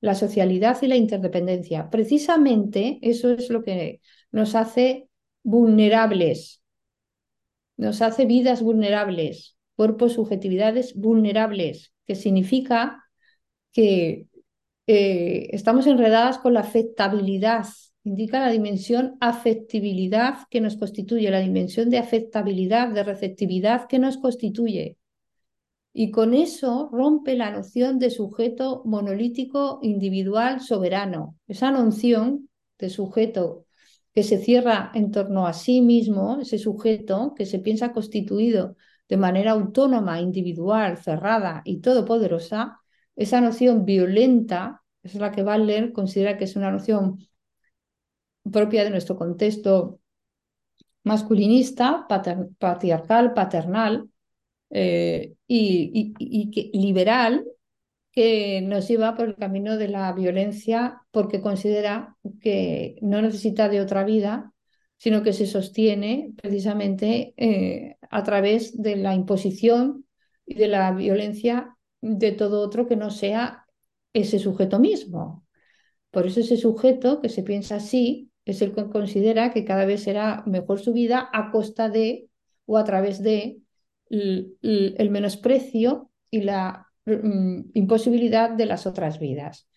[0.00, 1.88] La socialidad y la interdependencia.
[1.90, 4.00] Precisamente eso es lo que
[4.32, 5.08] nos hace
[5.44, 6.62] vulnerables,
[7.76, 13.04] nos hace vidas vulnerables, cuerpos, subjetividades vulnerables, que significa
[13.72, 14.26] que
[14.86, 17.66] eh, estamos enredadas con la afectabilidad
[18.04, 24.18] indica la dimensión afectibilidad que nos constituye, la dimensión de afectabilidad, de receptividad que nos
[24.18, 24.96] constituye.
[25.94, 31.36] Y con eso rompe la noción de sujeto monolítico, individual, soberano.
[31.46, 33.66] Esa noción de sujeto
[34.14, 38.76] que se cierra en torno a sí mismo, ese sujeto que se piensa constituido
[39.08, 42.80] de manera autónoma, individual, cerrada y todopoderosa,
[43.16, 47.18] esa noción violenta es la que Butler considera que es una noción
[48.50, 50.00] propia de nuestro contexto
[51.04, 52.06] masculinista,
[52.58, 54.08] patriarcal, paternal
[54.72, 56.14] eh, y,
[56.72, 57.44] liberal,
[58.10, 63.80] que nos lleva por el camino de la violencia porque considera que no necesita de
[63.80, 64.52] otra vida,
[64.96, 70.06] sino que se sostiene precisamente eh, a través de la imposición
[70.46, 73.66] y de la violencia de todo otro que no sea
[74.12, 75.46] ese sujeto mismo.
[76.10, 80.02] Por eso ese sujeto que se piensa así es el que considera que cada vez
[80.02, 82.28] será mejor su vida a costa de
[82.66, 83.61] o a través de
[84.12, 89.68] el, menosprecio y la mm, imposibilidad de las otras vidas.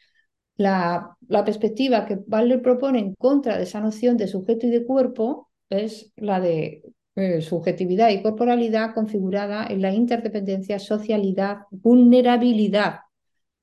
[0.57, 5.49] La, perspectiva que Butler propone en contra de esa noción de sujeto y de cuerpo
[5.69, 6.83] es la de
[7.15, 12.99] eh, subjetividad y corporalidad configurada en la interdependencia, socialidad, vulnerabilidad,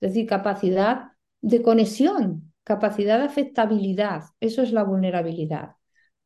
[0.00, 5.76] es decir, capacidad de conexión capacidad de afectabilidad, eso es la vulnerabilidad.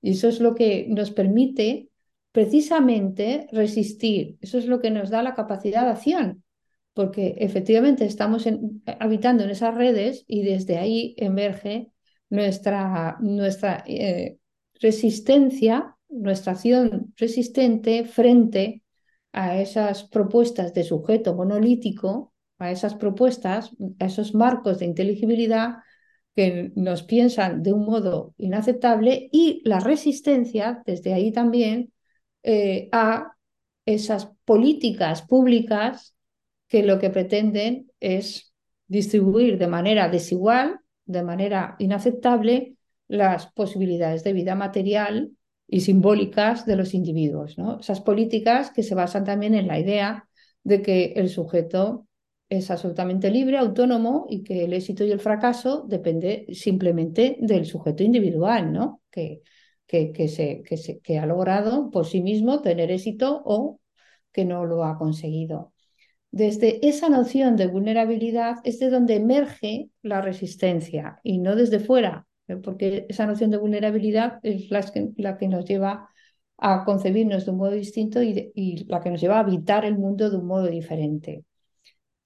[0.03, 1.91] Y eso es lo que nos permite
[2.37, 6.45] precisamente resistir, eso es lo que nos da la capacidad de acción,
[6.93, 8.45] porque efectivamente estamos
[9.01, 11.93] habitando en esas redes y desde ahí emerge
[12.29, 14.37] nuestra, nuestra eh,
[14.83, 18.83] resistencia, nuestra acción resistente frente
[19.33, 25.77] a esas propuestas de sujeto monolítico, a esas propuestas, a esos marcos de inteligibilidad
[26.35, 31.95] que nos piensan de un modo inaceptable y la resistencia, desde ahí también,
[32.47, 33.37] eh, a
[33.85, 36.15] esas políticas públicas
[36.69, 38.55] que lo que pretenden es
[38.87, 42.77] distribuir de manera desigual, de manera inaceptable,
[43.09, 45.33] las posibilidades de vida material
[45.67, 47.59] y simbólicas de los individuos.
[47.59, 47.81] ¿no?
[47.81, 50.29] Esas políticas que se basan también en la idea
[50.63, 52.07] de que el sujeto
[52.49, 58.05] es absolutamente libre, autónomo y que el éxito y el fracaso depende simplemente del sujeto
[58.05, 59.03] individual, ¿no?
[59.11, 59.43] Que,
[59.87, 63.81] que, se, que, se, que ha logrado por sí mismo tener éxito o
[64.33, 65.73] que no lo ha conseguido.
[66.31, 72.27] Desde esa noción de vulnerabilidad es de donde emerge la resistencia y no desde fuera,
[72.49, 72.57] ¿eh?
[72.57, 76.11] porque esa noción de vulnerabilidad es la que, la que nos lleva
[76.59, 80.31] a concebirnos de un modo distinto y, la que nos lleva a habitar el mundo
[80.31, 81.45] de un modo diferente.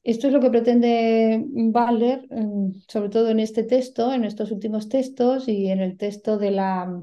[0.02, 2.26] Esto es lo que pretende Butler,
[2.88, 7.02] sobre todo en este texto, en estos últimos textos y en el texto de la,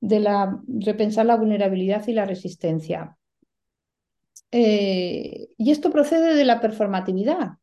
[0.00, 3.16] de la repensar la vulnerabilidad y la resistencia.
[4.50, 7.58] Eh, y esto procede de la performatividad,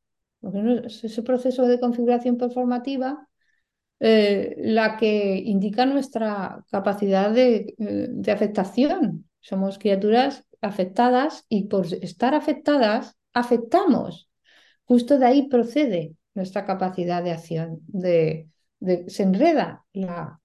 [0.86, 3.28] ese proceso de configuración performativa
[4.00, 9.30] eh, la que indica nuestra capacidad de, eh, de afectación.
[9.40, 14.30] Somos criaturas afectadas y por estar afectadas, afectamos
[14.86, 18.48] Justo de ahí procede nuestra capacidad de acción, de,
[19.08, 20.40] se enreda la,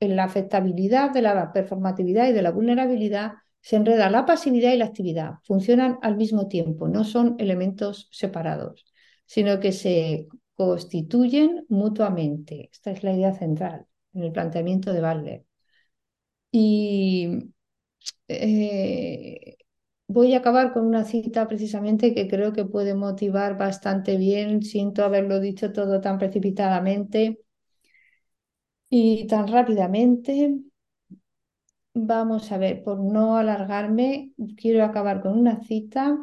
[0.00, 4.78] en la afectabilidad de la performatividad y de la vulnerabilidad, se enreda la pasividad y
[4.78, 8.86] la actividad, funcionan al mismo tiempo, no son elementos separados,
[9.26, 12.70] sino que se constituyen mutuamente.
[12.72, 15.44] Esta es la idea central en el planteamiento de Butler.
[16.50, 17.52] Y
[18.28, 19.56] eh,
[20.06, 24.62] voy a acabar con una cita precisamente que creo que puede motivar bastante bien.
[24.62, 27.38] Siento haberlo dicho todo tan precipitadamente
[28.90, 30.58] y tan rápidamente.
[32.10, 36.16] Vamos a ver, por no alargarme, quiero acabar con una cita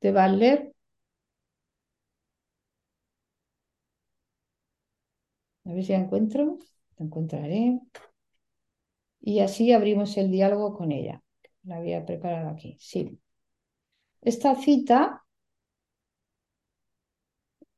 [0.00, 0.72] de Butler.
[5.66, 6.58] A ver si la encuentro,
[6.98, 7.80] la encontraré.
[9.20, 11.22] Y así abrimos el diálogo con ella.
[11.62, 13.20] La había preparado aquí, sí.
[14.22, 15.24] Esta cita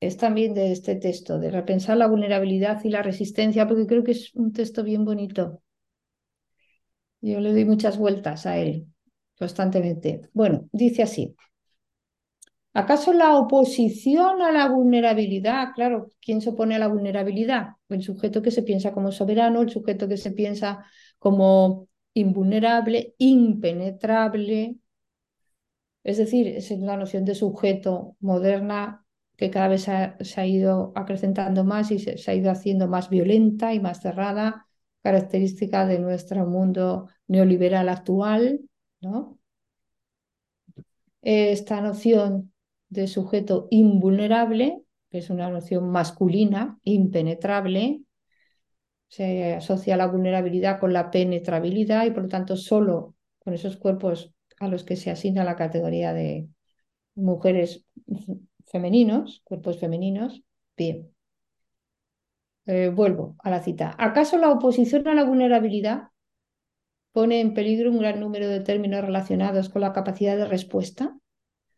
[0.01, 4.13] es también de este texto, de repensar la vulnerabilidad y la resistencia, porque creo que
[4.13, 5.63] es un texto bien bonito.
[7.21, 8.87] Yo le doy muchas vueltas a él
[9.39, 10.23] constantemente.
[10.33, 11.37] Bueno, dice así.
[12.73, 15.73] ¿Acaso la oposición a la vulnerabilidad?
[15.75, 17.71] Claro, ¿quién se opone a la vulnerabilidad?
[17.89, 20.85] El sujeto que se piensa como soberano, el sujeto que se piensa
[21.19, 24.77] como invulnerable, impenetrable.
[26.05, 29.05] Es decir, es la noción de sujeto moderna
[29.41, 33.73] que cada vez se ha, ido acrecentando más y se, ha ido haciendo más violenta
[33.73, 34.67] y más cerrada,
[35.03, 38.61] característica de nuestro mundo neoliberal actual,
[39.01, 39.39] ¿no?
[41.23, 42.53] Esta noción
[42.91, 48.03] de sujeto invulnerable, que es una noción masculina, impenetrable,
[49.09, 54.35] se asocia la vulnerabilidad con la penetrabilidad y por lo tanto solo con esos cuerpos
[54.59, 56.47] a los que se asigna la categoría de
[57.15, 57.87] mujeres
[58.71, 60.43] femeninos, cuerpos femeninos.
[60.77, 61.13] Bien.
[62.67, 63.95] Eh, vuelvo a la cita.
[63.99, 66.09] ¿Acaso la oposición a la vulnerabilidad
[67.13, 71.19] pone en peligro un gran número de términos relacionados con la capacidad de respuesta?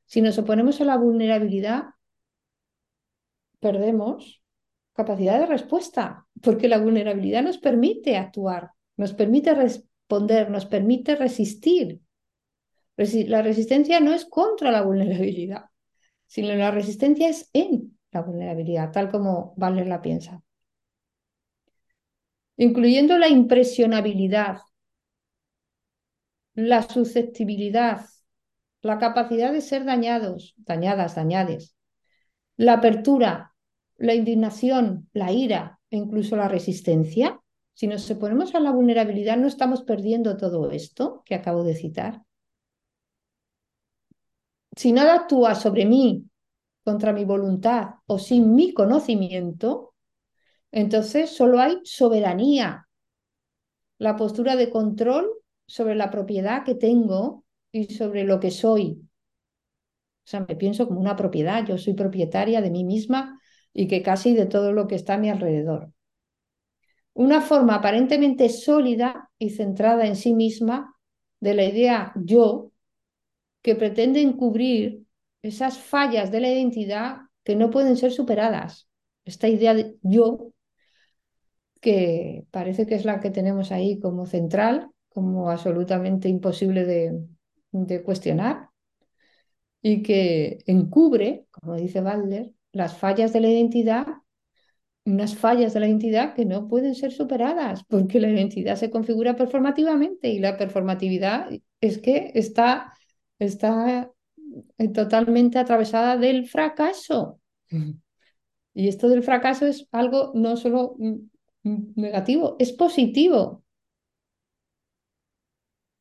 [0.04, 1.84] Si nos oponemos a la vulnerabilidad,
[3.60, 4.42] perdemos
[4.92, 12.00] capacidad de respuesta, porque la vulnerabilidad nos permite actuar, nos permite responder, nos permite resistir.
[12.96, 15.71] La resistencia no es contra la vulnerabilidad,
[16.32, 20.42] sino la resistencia es en la vulnerabilidad, tal como Valer la piensa.
[22.56, 24.60] Incluyendo la impresionabilidad,
[26.54, 28.06] la susceptibilidad,
[28.80, 31.76] la capacidad de ser dañados, dañadas, dañades,
[32.56, 33.54] la apertura,
[33.98, 37.42] la indignación, la ira e incluso la resistencia.
[37.74, 42.22] Si nos ponemos a la vulnerabilidad, no estamos perdiendo todo esto que acabo de citar.
[44.76, 46.24] Si nada actúa sobre mí
[46.84, 49.94] contra mi voluntad o sin mi conocimiento,
[50.72, 52.88] entonces solo hay soberanía,
[53.98, 55.30] la postura de control
[55.66, 59.08] sobre la propiedad que tengo y sobre lo que soy.
[60.24, 63.40] O sea, me pienso como una propiedad, yo soy propietaria de mí misma
[63.72, 65.92] y que casi de todo lo que está a mi alrededor.
[67.14, 70.94] Una forma aparentemente sólida y centrada en sí misma
[71.40, 72.71] de la idea yo,
[73.62, 75.04] que pretende encubrir
[75.42, 78.88] esas fallas de la identidad que no pueden ser superadas.
[79.24, 80.52] Esta idea de yo,
[81.80, 87.20] que parece que es la que tenemos ahí como central, como absolutamente imposible de,
[87.72, 88.70] de cuestionar
[89.82, 94.06] y que encubre, como dice Butler, las fallas de la identidad,
[95.04, 99.34] unas fallas de la identidad que no pueden ser superadas, porque la identidad se configura
[99.34, 101.50] performativamente y la performatividad
[101.80, 102.94] es que está,
[103.44, 104.10] está
[104.94, 107.40] totalmente atravesada del fracaso.
[108.74, 110.96] Y esto del fracaso es algo no solo
[111.62, 113.62] negativo, es positivo.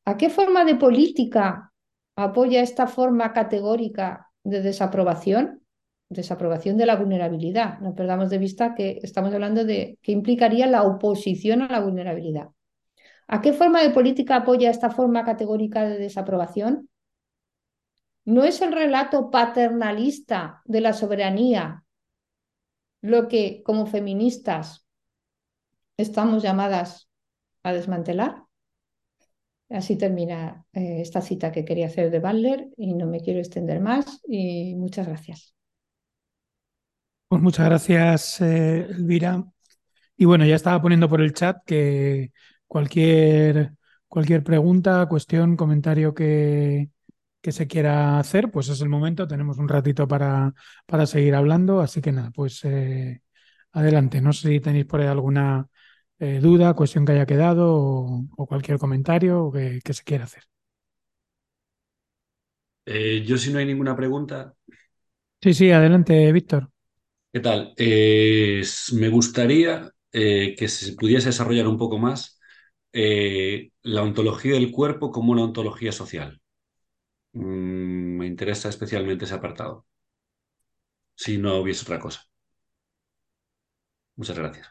[0.04, 1.72] ¿A qué forma de política
[2.16, 5.62] apoya esta forma categórica de desaprobación?
[6.08, 7.78] Desaprobación de la vulnerabilidad.
[7.80, 12.48] No perdamos de vista que estamos hablando de qué implicaría la oposición a la vulnerabilidad.
[13.28, 16.88] ¿A qué forma de política apoya esta forma categórica de desaprobación?
[18.24, 21.82] No es el relato paternalista de la soberanía
[23.02, 24.86] lo que como feministas
[25.96, 27.08] estamos llamadas
[27.62, 28.44] a desmantelar.
[29.68, 33.80] Así termina eh, esta cita que quería hacer de Butler y no me quiero extender
[33.80, 35.54] más y muchas gracias.
[37.28, 39.44] Pues muchas gracias, eh, Elvira.
[40.16, 42.32] Y bueno, ya estaba poniendo por el chat que
[42.66, 43.72] cualquier,
[44.06, 46.90] cualquier pregunta, cuestión, comentario que,
[47.42, 49.26] que se quiera hacer, pues es el momento.
[49.26, 50.54] Tenemos un ratito para,
[50.86, 51.80] para seguir hablando.
[51.80, 53.20] Así que nada, pues eh,
[53.72, 54.20] adelante.
[54.20, 55.68] No sé si tenéis por ahí alguna
[56.20, 60.44] eh, duda, cuestión que haya quedado o, cualquier comentario que, se quiera hacer.
[62.86, 64.54] Eh, yo si no hay ninguna pregunta.
[65.42, 66.70] Sí, sí, adelante, Víctor.
[67.32, 67.74] ¿Qué tal?
[67.76, 68.62] Eh,
[68.92, 72.38] me gustaría que se pudiese desarrollar un poco más
[72.92, 76.41] la ontología del cuerpo como una ontología social.
[77.34, 79.86] Mm, me interesa especialmente ese apartado.
[81.16, 82.20] Si no hubiese otra cosa.
[84.16, 84.68] Muchas gracias.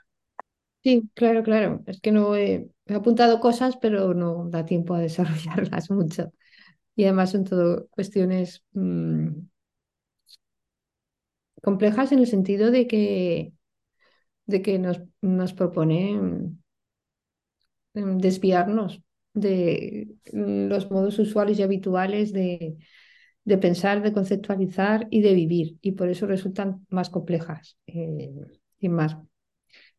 [0.83, 1.83] Sí, claro, claro.
[1.85, 6.33] Es que no he, apuntado cosas, pero no da tiempo a desarrollarlas mucho.
[6.95, 9.29] Y además son todo cuestiones mm,
[11.61, 13.53] complejas en el sentido de que,
[14.47, 16.57] de que nos, nos mm,
[17.93, 19.01] desviarnos
[19.33, 22.77] de mm, los modos usuales y habituales de,
[23.45, 25.77] de pensar, de conceptualizar y de vivir.
[25.81, 28.31] Y por eso resultan más complejas eh,
[28.79, 29.17] y más,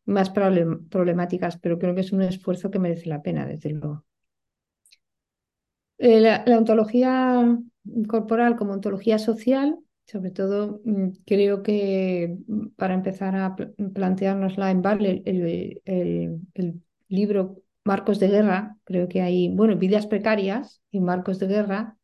[0.07, 4.05] más problem- problemáticas, pero creo que es un esfuerzo que merece la pena, desde luego.
[5.99, 7.59] Eh, la, ontología
[8.09, 14.71] corporal como ontología social, sobre todo mm, creo que mm, para empezar a pl- planteárnosla
[14.71, 20.83] en Barle, el, el- el libro Marcos de Guerra, creo que hay, bueno, Vidas Precarias
[20.91, 21.97] y Marcos de Guerra,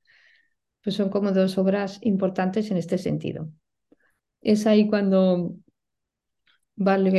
[0.82, 3.50] pues son como dos obras importantes en este sentido.
[4.42, 5.54] Es ahí cuando
[6.76, 7.10] Barle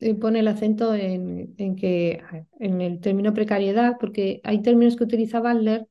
[0.00, 2.22] eh, pone el acento en, que
[2.60, 5.88] en el término precariedad, porque hay términos que utiliza Butler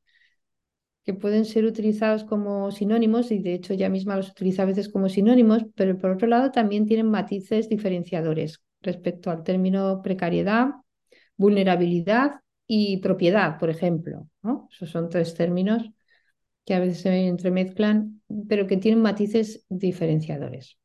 [1.03, 4.89] que pueden ser utilizados como sinónimos y de hecho ella misma los utiliza a veces
[4.89, 10.71] como sinónimos, pero por otro lado también tienen matices diferenciadores respecto al término precariedad,
[11.37, 14.27] vulnerabilidad y propiedad, por ejemplo.
[14.71, 15.89] Esos son tres términos
[16.65, 20.77] que a veces se entremezclan, pero que tienen matices diferenciadores.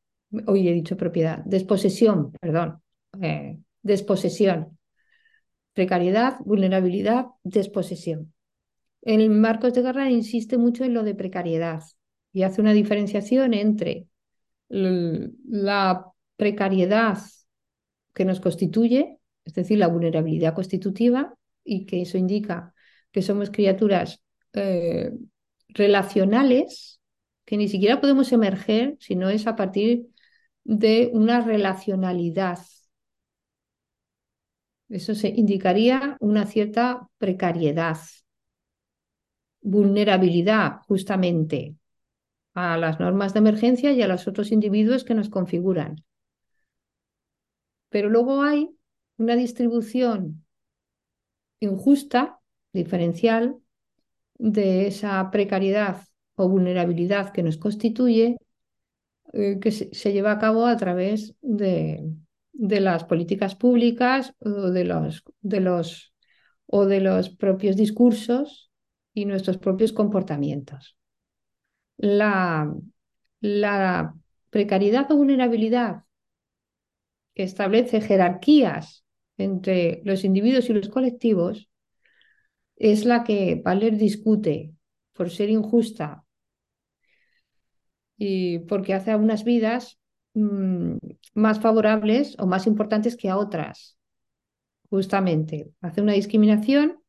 [0.47, 2.81] Hoy he dicho propiedad, desposesión, perdón,
[3.21, 4.77] eh, desposesión,
[5.73, 8.33] precariedad, vulnerabilidad, desposesión.
[9.01, 11.83] En Marcos de Guerra insiste mucho en lo de precariedad
[12.31, 14.07] y hace una diferenciación entre
[14.69, 16.05] la
[16.37, 17.19] precariedad
[18.13, 22.73] que nos constituye, es decir, la vulnerabilidad constitutiva, y que eso indica
[23.11, 24.21] que somos criaturas
[24.53, 25.11] eh,
[25.69, 26.99] relacionales,
[27.45, 30.07] que ni siquiera podemos emerger, sino es a partir
[30.63, 32.59] de una relacionalidad.
[34.89, 37.97] Eso se indicaría una cierta precariedad,
[39.61, 41.75] vulnerabilidad justamente
[42.53, 46.03] a las normas de emergencia y a los otros individuos que nos configuran.
[47.89, 48.69] Pero luego hay
[49.17, 50.45] una distribución
[51.59, 52.39] injusta,
[52.73, 53.57] diferencial,
[54.37, 56.01] de esa precariedad
[56.35, 58.37] o vulnerabilidad que nos constituye,
[59.31, 62.03] eh, que se, lleva a cabo a través de,
[62.51, 66.13] de las políticas públicas o de los, de los,
[66.65, 68.71] o de los propios discursos
[69.13, 70.97] y nuestros propios comportamientos.
[71.97, 72.73] La
[74.49, 76.03] precariedad o vulnerabilidad
[77.35, 79.05] que establece jerarquías
[79.37, 81.69] entre los individuos y los colectivos
[82.75, 84.73] es la que Valer discute
[85.13, 86.23] por ser injusta
[88.17, 89.99] y porque hace a unas vidas
[90.33, 90.97] mmm,
[91.33, 93.97] más favorables o más importantes que a otras.
[94.89, 96.99] Justamente, hace una discriminación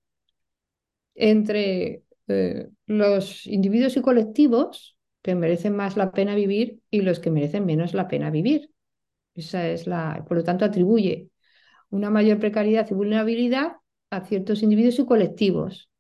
[1.15, 7.31] entre eh, los individuos y colectivos que merecen más la pena vivir y los que
[7.31, 8.71] merecen menos la pena vivir.
[9.35, 11.31] Esa es la, por lo tanto, atribuye
[11.91, 13.75] una mayor precariedad y vulnerabilidad
[14.11, 15.91] a ciertos individuos y colectivos.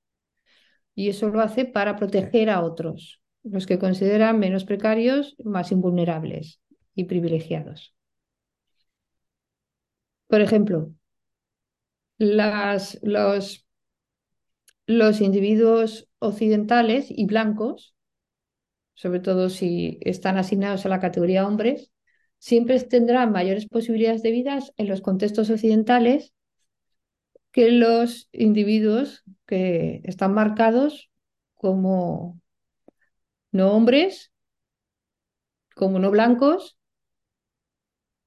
[0.95, 6.61] Y eso lo hace para proteger a otros, los que consideran menos precarios, más invulnerables
[6.95, 7.95] y privilegiados.
[10.28, 10.93] Por ejemplo,
[12.18, 13.64] las, los,
[14.87, 17.95] los individuos occidentales y blancos,
[18.95, 21.91] sobre todo si están asignados a la categoría hombres,
[22.45, 26.34] siempre tendrán mayores posibilidades de vida en los contextos occidentales
[27.53, 31.11] que los individuos que están marcados
[31.55, 32.38] como
[33.51, 34.30] no hombres,
[35.74, 36.76] como no blancos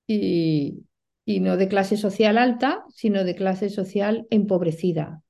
[0.07, 0.87] y,
[1.23, 5.21] y no de clase social alta, sino de clase social empobrecida.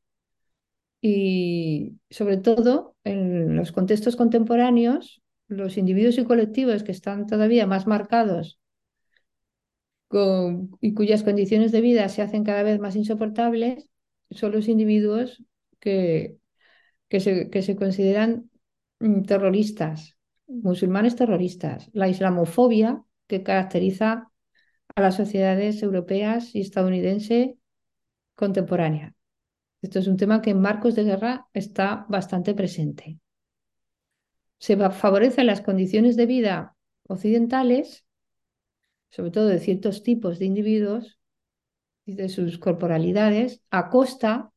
[1.01, 7.85] Y sobre todo en los contextos contemporáneos, los individuos y colectivos que están todavía más
[7.85, 8.61] marcados
[10.09, 13.89] y cuyas condiciones de vida se hacen cada vez más insoportables
[14.31, 15.43] son los individuos
[15.79, 16.37] que,
[17.09, 18.49] que, se, que se consideran
[19.27, 21.89] terroristas, musulmanes terroristas.
[21.93, 24.31] La islamofobia que caracteriza
[24.95, 27.57] a las sociedades europeas y estadounidense
[28.35, 29.13] contemporánea.
[29.81, 33.19] Esto es un tema que en marcos de guerra está bastante presente.
[34.59, 36.75] Se favorecen las condiciones de vida
[37.07, 38.06] occidentales
[39.09, 41.17] sobre todo de ciertos tipos de individuos,
[42.07, 44.51] y de sus corporalidades a costa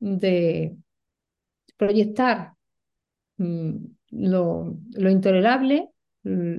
[0.00, 0.76] de
[1.76, 2.54] proyectar
[3.36, 3.76] mm,
[4.10, 5.90] lo, lo intolerable,
[6.24, 6.56] mm,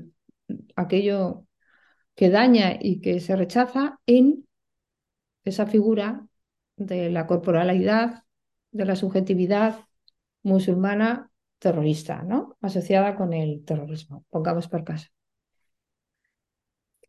[0.78, 1.46] aquello
[2.16, 4.48] que daña y que se rechaza en
[5.44, 6.26] esa figura
[6.78, 8.24] de la corporalidad,
[8.72, 9.82] de la subjetividad
[10.44, 11.30] musulmana
[11.60, 12.58] terrorista, ¿no?
[12.62, 15.10] Asociada con el terrorismo, pongamos por caso.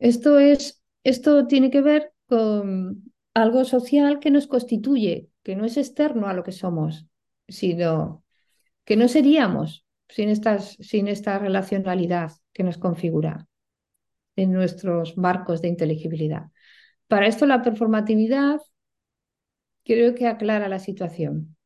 [0.01, 5.77] Esto es, esto tiene que ver con algo social que nos constituye, que no es
[5.77, 7.07] externo a lo que somos,
[7.47, 8.25] sino
[8.85, 13.47] que no seríamos sin, estas, sin esta relacionalidad que nos configura
[14.37, 16.47] en nuestros marcos de inteligibilidad.
[17.07, 18.59] Para esto la performatividad
[19.85, 21.57] creo que aclara la situación.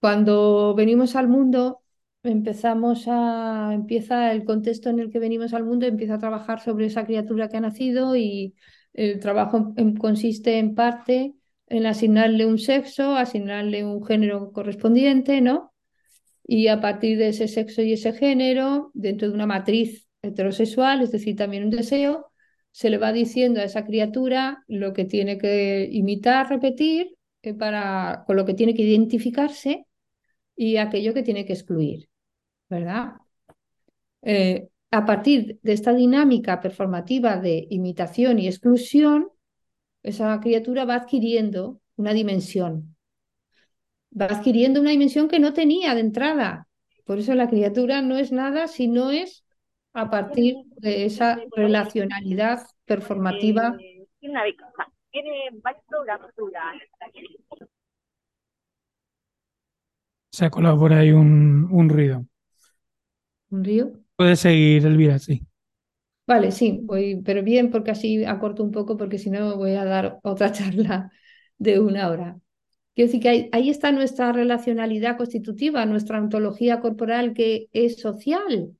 [0.00, 1.82] Cuando venimos al mundo,
[2.22, 6.86] empezamos a, empieza el contexto en el que venimos al mundo, empieza a trabajar sobre
[6.86, 8.54] esa criatura que ha nacido y
[8.92, 11.34] el trabajo consiste en parte
[11.66, 15.74] en asignarle un sexo, asignarle un género correspondiente, ¿no?
[16.46, 21.12] Y a partir de ese sexo y ese género, dentro de una matriz heterosexual, es
[21.12, 22.32] decir, también un deseo,
[22.70, 28.24] se le va diciendo a esa criatura lo que tiene que imitar, repetir, eh, para,
[28.26, 29.87] con lo que tiene que identificarse
[30.58, 32.08] y aquello que tiene que excluir,
[32.68, 33.12] ¿verdad?
[34.22, 39.28] Eh, a partir de esta dinámica performativa de imitación y exclusión,
[40.02, 42.96] esa criatura va adquiriendo una dimensión,
[44.10, 46.66] va adquiriendo una dimensión que no tenía de entrada.
[47.04, 49.44] Por eso la criatura no es nada si no es
[49.92, 53.76] a partir de esa relacionalidad performativa.
[60.38, 62.24] Se ha colado por ahí un, un ruido.
[63.50, 63.90] ¿Un río?
[64.14, 65.44] Puede seguir, Elvira, sí.
[66.28, 69.84] Vale, sí, voy, pero bien, porque así acorto un poco, porque si no voy a
[69.84, 71.10] dar otra charla
[71.58, 72.38] de una hora.
[72.94, 78.70] Quiero decir que ahí, está nuestra relacionalidad constitutiva, nuestra ontología corporal que es social.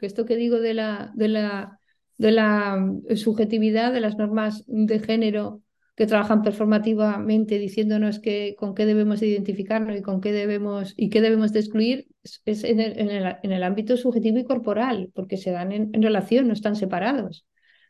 [0.00, 1.78] Que esto que digo de la, de la,
[2.18, 5.62] de la mm, subjetividad, de las normas de género
[5.96, 11.22] que trabajan performativamente diciéndonos que, con qué debemos identificarnos y con qué debemos y qué
[11.22, 12.08] debemos de excluir
[12.44, 12.98] es en el,
[13.42, 17.46] en el, ámbito subjetivo y corporal, porque se dan en, relación, no están separados.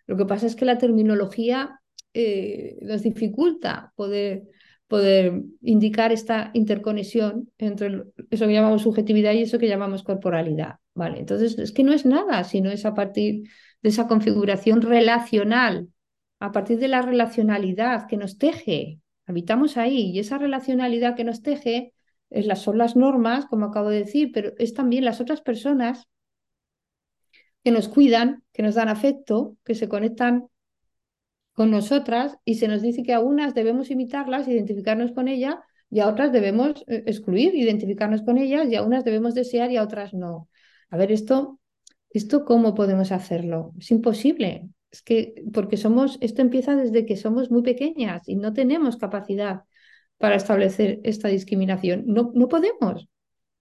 [0.07, 1.80] Lo que pasa es que la terminología
[2.14, 4.44] eh, nos dificulta poder,
[4.86, 10.76] poder indicar esta interconexión entre eso que llamamos subjetividad y eso que llamamos corporalidad.
[10.94, 13.48] Vale, entonces es que no es nada, sino es a partir
[13.82, 15.88] de esa configuración relacional
[16.39, 19.01] a partir de la relacionalidad que nos teje.
[19.26, 21.95] Habitamos ahí y esa relacionalidad que nos teje
[22.30, 26.09] es son las normas, como acabo de decir, pero es también las otras personas
[27.62, 30.49] que nos cuidan, que nos dan afecto, que se conectan
[31.53, 35.57] con nosotras y se nos dice que a unas debemos imitarlas, identificarnos con ellas
[35.91, 39.78] y a otras debemos eh, excluir, identificarnos con ellas y a unas debemos desear y
[39.78, 40.49] a otras no.
[40.91, 41.59] A ver, esto,
[42.11, 43.72] esto ¿cómo podemos hacerlo?
[43.78, 44.68] Es imposible.
[44.97, 49.64] Es que, porque somos, esto empieza desde que somos muy pequeñas y no tenemos capacidad
[50.16, 52.05] para establecer esta discriminación.
[52.07, 53.07] No, no podemos.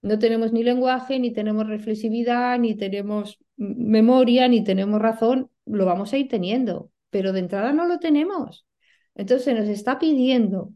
[0.01, 5.51] No tenemos ni lenguaje, ni tenemos reflexividad, ni tenemos memoria, ni tenemos razón.
[5.65, 8.65] Lo vamos a ir teniendo, pero de entrada no lo tenemos.
[9.13, 10.71] Entonces nos está pidiendo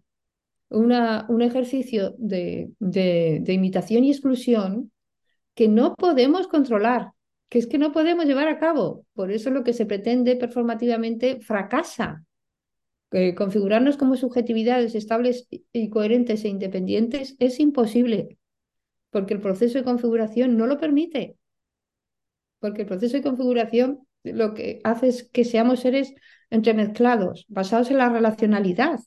[0.68, 4.92] un ejercicio de, de, de imitación y exclusión
[5.56, 7.12] que no podemos controlar
[7.50, 9.06] que es que no podemos llevar a cabo.
[9.14, 12.24] Por eso lo que se pretende performativamente fracasa.
[13.36, 18.38] configurarnos como subjetividades estables y coherentes e independientes es imposible,
[19.10, 21.36] porque el proceso de configuración no lo permite.
[22.60, 26.14] Porque el proceso de configuración lo que hace es que seamos seres
[26.52, 29.00] entremezclados, basados en la relacionalidad,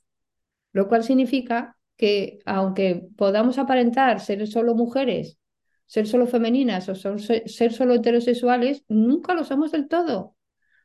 [0.72, 5.38] lo cual significa que aunque podamos aparentar ser solo mujeres
[5.86, 10.36] ser solo femeninas o ser solo heterosexuales, nunca lo somos del todo,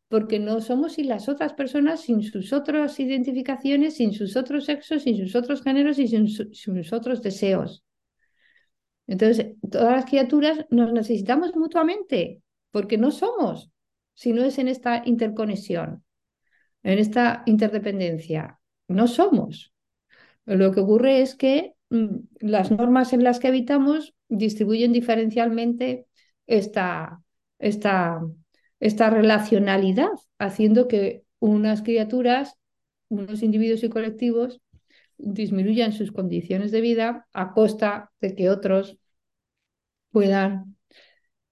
[0.09, 5.03] porque no somos sin las otras personas, sin sus otras identificaciones, sin sus otros sexos,
[5.03, 7.83] sin sus otros géneros y sin, sus otros deseos.
[9.07, 12.41] Entonces, todas las criaturas nos necesitamos mutuamente,
[12.71, 13.71] porque no somos,
[14.13, 16.03] si no es en esta interconexión,
[16.83, 18.59] en esta interdependencia.
[18.89, 19.73] No somos.
[20.45, 26.05] Lo que ocurre es que las normas en las que habitamos distribuyen diferencialmente
[26.45, 27.21] esta,
[27.59, 28.21] esta,
[28.79, 32.55] esta relacionalidad, haciendo que unas criaturas,
[33.09, 34.61] unos individuos y colectivos
[35.17, 38.97] disminuyan sus condiciones de vida a costa de que otros
[40.11, 40.75] puedan,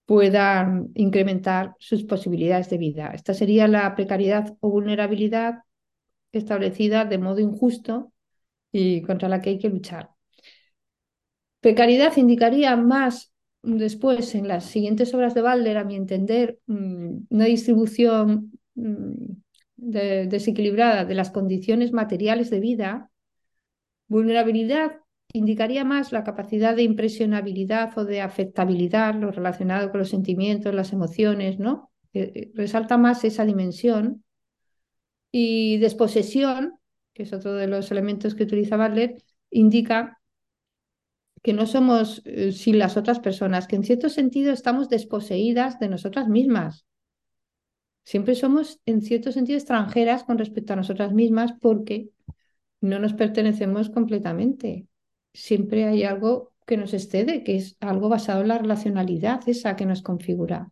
[0.05, 3.11] puedan incrementar sus posibilidades de vida.
[3.13, 5.63] Esta sería la precariedad o vulnerabilidad
[6.31, 8.13] establecida de modo injusto
[8.71, 10.14] y contra la que hay que luchar.
[11.65, 17.45] Precariedad indicaría más después en las siguientes obras de Balder, a mi entender, mm, una
[17.45, 19.31] distribución mm,
[19.75, 23.09] desequilibrada de las condiciones materiales de vida.
[24.07, 24.97] Vulnerabilidad
[25.33, 30.93] indicaría más la capacidad de impresionabilidad o de afectabilidad, lo relacionado con los sentimientos, las
[30.93, 31.89] emociones, ¿no?
[32.13, 34.23] Eh, eh, resalta más esa dimensión.
[35.31, 36.75] Y desposesión,
[37.11, 39.15] que es otro de los elementos que utiliza Butler,
[39.49, 40.19] indica
[41.45, 45.89] que no somos eh, sin las otras personas, que en cierto sentido estamos desposeídas de
[45.89, 46.87] nosotras mismas.
[48.03, 52.09] Siempre somos en cierto sentido extranjeras con respecto a nosotras mismas porque
[52.81, 54.87] no nos pertenecemos completamente.
[55.35, 59.85] Siempre hay algo que nos excede, que es algo basado en la relacionalidad, esa que
[59.85, 60.71] nos configura.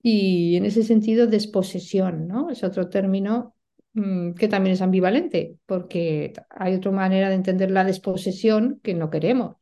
[0.00, 2.48] Y en ese sentido, desposesión, ¿no?
[2.48, 3.53] Es otro término
[3.94, 9.56] que también es ambivalente, porque hay otra manera de entender la desposesión que no queremos.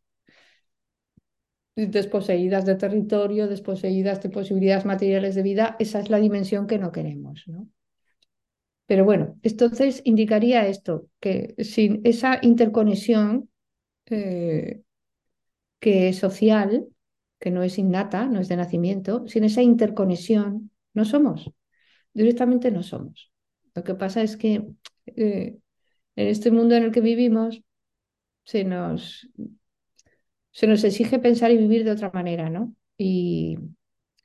[1.77, 6.93] Desposeídas de territorio, desposeídas de posibilidades materiales de vida, esa es la dimensión que no
[6.93, 7.45] queremos.
[7.47, 7.69] ¿no?
[8.87, 13.51] Pero bueno, entonces indicaría esto, que sin esa interconexión
[14.07, 14.83] eh,
[15.81, 16.87] que es social,
[17.39, 21.51] que no es innata, no es de nacimiento, sin esa interconexión no somos,
[22.15, 23.32] directamente no somos.
[23.75, 24.65] Lo que pasa es que
[25.07, 25.59] eh,
[26.17, 27.63] en este mundo en el que vivimos
[28.45, 29.29] se nos,
[30.51, 32.75] se nos exige pensar y vivir de otra manera, ¿no?
[32.99, 33.57] Y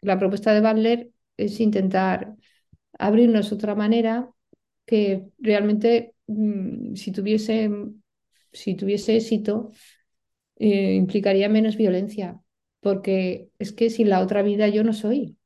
[0.02, 2.36] la propuesta de Butler es intentar
[3.00, 4.30] abrirnos otra manera
[4.86, 7.70] que realmente, mm, si, tuviese,
[8.52, 9.72] si tuviese éxito,
[10.58, 12.40] eh, implicaría menos violencia,
[12.80, 15.38] porque es que sin la otra vida yo no soy.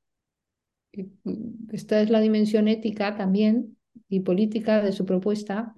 [1.72, 3.78] Esta es la dimensión ética también
[4.10, 5.76] y política de su propuesta,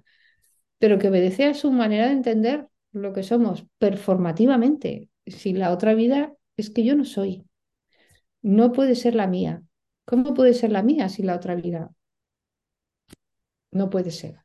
[0.78, 5.10] pero que obedece a su manera de entender lo que somos performativamente.
[5.26, 7.46] Si la otra vida es que yo no soy,
[8.42, 9.62] no puede ser la mía.
[10.06, 11.92] ¿Cómo puede ser la mía si la otra vida
[13.72, 14.42] no puede ser?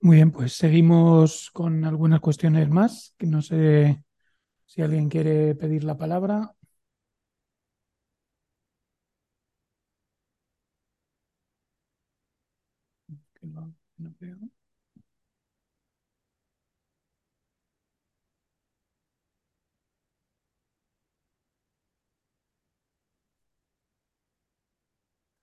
[0.00, 4.02] Muy bien, pues seguimos con algunas cuestiones más, no sé
[4.66, 6.54] si alguien quiere pedir la palabra.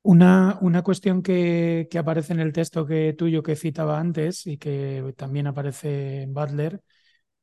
[0.01, 4.57] Una, una cuestión que, que, aparece en el texto que tuyo que citaba antes y
[4.57, 6.81] que también aparece en Butler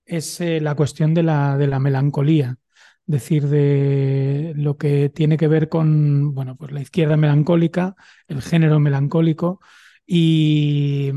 [0.07, 2.59] es eh, la cuestión de la, de la melancolía,
[3.07, 7.97] es decir, de lo que tiene que ver con bueno, pues la izquierda melancólica,
[8.29, 9.61] el género melancólico
[10.07, 11.13] y,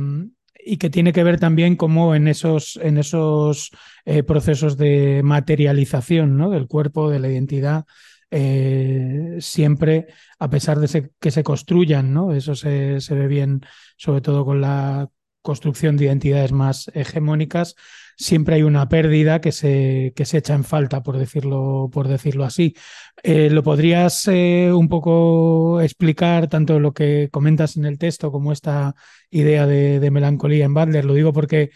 [0.79, 3.71] que tiene que ver también como en esos, en esos
[4.05, 7.85] eh, procesos de materialización del cuerpo, de la identidad,
[8.31, 13.61] eh, siempre, a pesar de que se construyan, eso se, se, ve bien,
[13.97, 15.09] sobre todo con la
[15.41, 17.75] construcción de identidades más hegemónicas,
[18.19, 22.43] siempre hay una pérdida que se, que se echa en falta, por decirlo, por decirlo
[22.43, 22.75] así.
[23.23, 28.51] Eh, ¿Lo podrías eh, un poco explicar tanto lo que comentas en el texto como
[28.51, 28.93] esta
[29.31, 31.05] idea de, melancolía en Butler?
[31.05, 31.71] Lo digo porque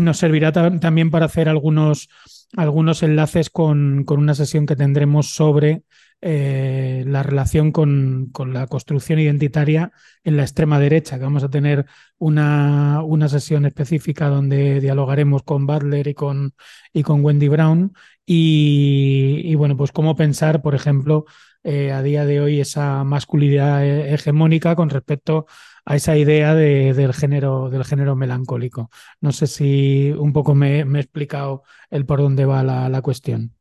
[0.00, 2.08] nos servirá también para hacer algunos,
[2.56, 5.84] algunos enlaces con, con una sesión que tendremos sobre
[6.22, 9.92] eh, la relación con, con, la construcción identitaria
[10.24, 11.86] en la extrema derecha, que vamos a tener
[12.18, 16.54] una, una sesión específica donde dialogaremos con Butler y con,
[16.92, 17.92] y con Wendy Brown.
[18.24, 21.26] Y, bueno, pues cómo pensar, por ejemplo,
[21.62, 25.46] eh, a día de hoy esa masculinidad hegemónica con respecto
[25.84, 28.90] a esa idea de, del, género, del género melancólico.
[29.20, 33.02] No sé si un poco me, me he explicado el por dónde va la, la
[33.02, 33.54] cuestión.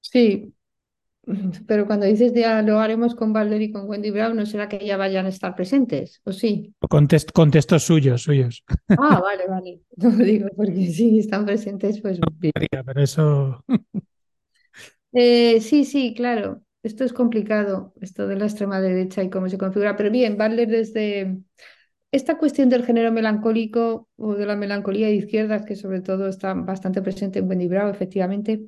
[0.00, 0.55] Sí,
[1.66, 4.84] pero cuando dices ya lo haremos con Valder y con Wendy Brown, ¿no será que
[4.84, 6.20] ya vayan a estar presentes?
[6.24, 6.74] ¿O sí?
[6.88, 8.64] Contest, contextos suyos, suyos.
[8.96, 9.80] Ah, vale, vale.
[9.96, 12.20] No lo digo porque si están presentes, pues.
[12.40, 13.64] Pero eso.
[15.12, 16.62] eh, sí, sí, claro.
[16.82, 19.96] Esto es complicado, esto de la extrema derecha y cómo se configura.
[19.96, 21.38] Pero bien, Valder desde
[22.12, 26.54] esta cuestión del género melancólico o de la melancolía de izquierdas, que sobre todo está
[26.54, 28.66] bastante presente en Wendy Brown, efectivamente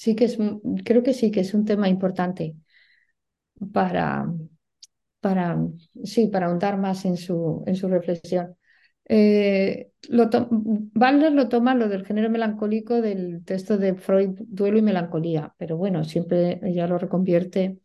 [0.00, 0.38] sí que es,
[0.82, 2.56] creo que sí que es un tema importante
[3.72, 4.26] para,
[5.20, 5.58] para,
[6.04, 8.56] sí, para ahondar más en su, en su reflexión.
[9.06, 15.76] Eh, lo toma lo del género melancólico del texto de Freud, Duelo y Melancolía, pero
[15.76, 17.80] bueno, siempre ella lo reconvierte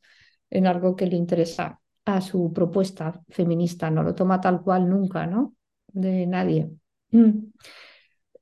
[0.50, 5.28] en algo que le interesa a su propuesta feminista, no lo toma tal cual nunca,
[5.28, 5.56] ¿no?
[5.88, 6.70] De nadie.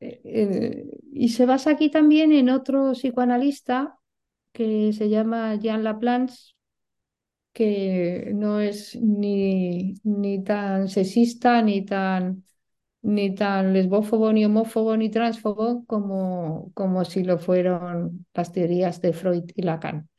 [0.04, 4.00] Eh, y se basa aquí también en otro psicoanalista
[4.52, 6.56] que se llama Jean Laplanche,
[7.54, 12.44] que no es ni, ni tan sexista, ni tan,
[13.04, 19.14] ni tan lesbófobo, ni homófobo, ni transfobo como, como si lo fueron las teorías de
[19.14, 20.10] Freud y Lacan.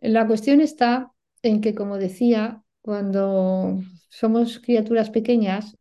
[0.00, 1.12] La cuestión está
[1.42, 3.80] en que, como decía, cuando
[4.10, 5.77] somos criaturas pequeñas,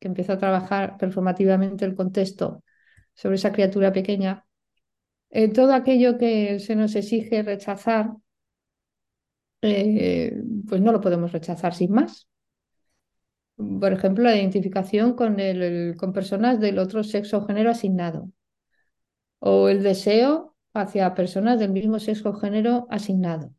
[0.00, 2.64] que empieza a trabajar performativamente el contexto
[3.14, 4.46] sobre esa criatura pequeña,
[5.30, 8.12] eh, todo aquello que se nos exige rechazar,
[9.62, 12.28] eh, pues no lo podemos rechazar sin más.
[13.56, 18.30] Por ejemplo, la identificación con, el, con personas del otro sexo o género asignado,
[19.38, 23.52] o el deseo hacia personas del mismo sexo o género asignado.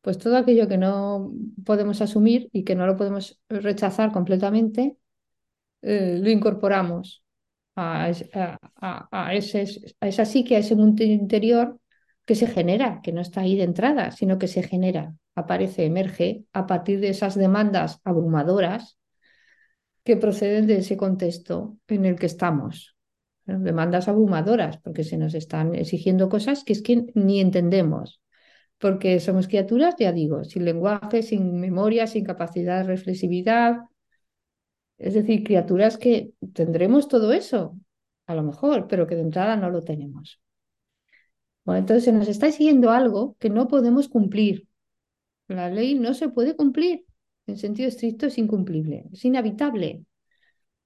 [0.00, 1.32] Pues todo aquello que no
[1.64, 4.96] podemos asumir y que no lo podemos rechazar completamente,
[5.82, 7.24] eh, lo incorporamos
[7.76, 8.10] a,
[9.10, 9.64] a, ese,
[10.00, 11.78] a esa psique, a ese mundo interior
[12.26, 16.44] que se genera, que no está ahí de entrada, sino que se genera, aparece, emerge
[16.52, 18.98] a partir de esas demandas abrumadoras
[20.04, 22.96] que proceden de ese contexto en el que estamos.
[23.46, 28.20] Demandas abrumadoras, porque se nos están exigiendo cosas que es que ni entendemos,
[28.78, 33.76] porque somos criaturas, ya digo, sin lenguaje, sin memoria, sin capacidad de reflexividad,
[35.00, 37.76] es decir, criaturas que tendremos todo eso,
[38.26, 40.40] a lo mejor, pero que de entrada no lo tenemos.
[41.64, 44.68] Bueno, entonces se nos está exigiendo algo que no podemos cumplir.
[45.48, 47.04] La ley no se puede cumplir.
[47.46, 50.04] En sentido estricto es incumplible, es inhabitable.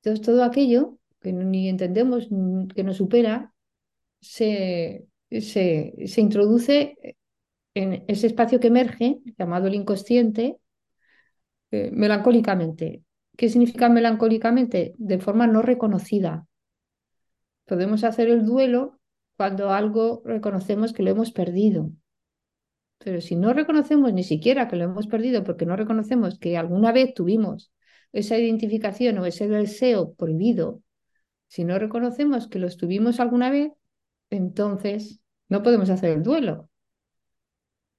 [0.03, 2.29] Entonces todo aquello que ni entendemos,
[2.75, 3.53] que nos supera,
[4.21, 6.97] se, se, se introduce
[7.75, 10.59] en ese espacio que emerge, llamado el inconsciente,
[11.71, 13.04] eh, melancólicamente.
[13.37, 14.95] ¿Qué significa melancólicamente?
[14.99, 16.47] De forma no reconocida.
[17.67, 19.01] Podemos hacer el duelo
[19.37, 21.91] cuando algo reconocemos que lo hemos perdido.
[22.99, 26.93] Pero si no reconocemos ni siquiera que lo hemos perdido porque no reconocemos que alguna
[26.93, 27.73] vez tuvimos
[28.13, 30.83] esa identificación o ese deseo prohibido,
[31.49, 33.73] si no reconocemos que lo tuvimos alguna vez,
[34.31, 36.71] entonces no podemos hacer el duelo.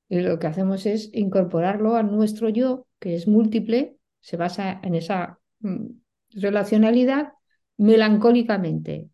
[0.08, 3.95] Y lo que hacemos es incorporarlo a nuestro yo, que es múltiple
[4.26, 5.86] se basa en esa mm,
[6.32, 7.34] relacionalidad
[7.78, 9.12] melancólicamente,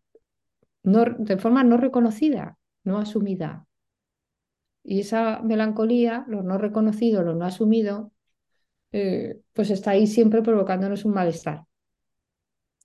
[0.82, 3.66] de forma no reconocida, no asumida.
[4.82, 8.12] Y esa melancolía, lo no reconocido, lo no asumido,
[8.92, 11.64] eh, pues está ahí siempre provocándonos un malestar.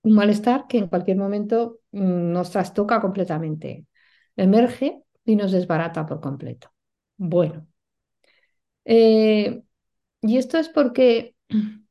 [0.03, 3.85] Un malestar que en cualquier momento mm, nos trastoca completamente,
[4.35, 6.73] emerge y nos desbarata por completo.
[7.15, 7.67] Bueno,
[8.85, 9.61] eh,
[10.21, 11.35] y esto es porque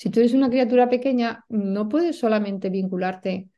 [0.00, 3.50] si tú eres una criatura pequeña, no puedes solamente vincularte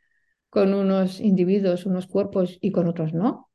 [0.51, 3.48] con unos individuos, unos cuerpos y con otros no.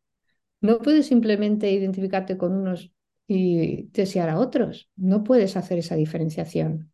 [0.61, 2.93] No puedes simplemente identificarte con unos
[3.27, 4.89] y desear a otros.
[4.95, 6.93] No puedes hacer esa diferenciación.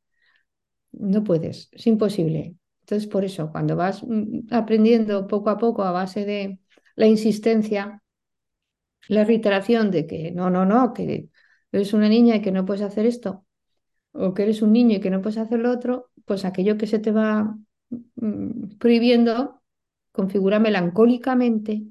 [0.94, 2.56] No puedes, es imposible.
[2.80, 6.60] Entonces, por eso, cuando vas mm, aprendiendo poco a poco a base de
[6.96, 8.02] la insistencia,
[9.10, 11.30] la reiteración de que no, no, no, que
[11.72, 13.46] eres una niña y que no puedes hacer esto,
[14.14, 16.88] o que eres un niño y que no puedes hacer lo otro, pues aquello que
[16.88, 17.58] se te va
[18.16, 19.62] mm, prohibiendo
[20.12, 21.84] configura melancólicamente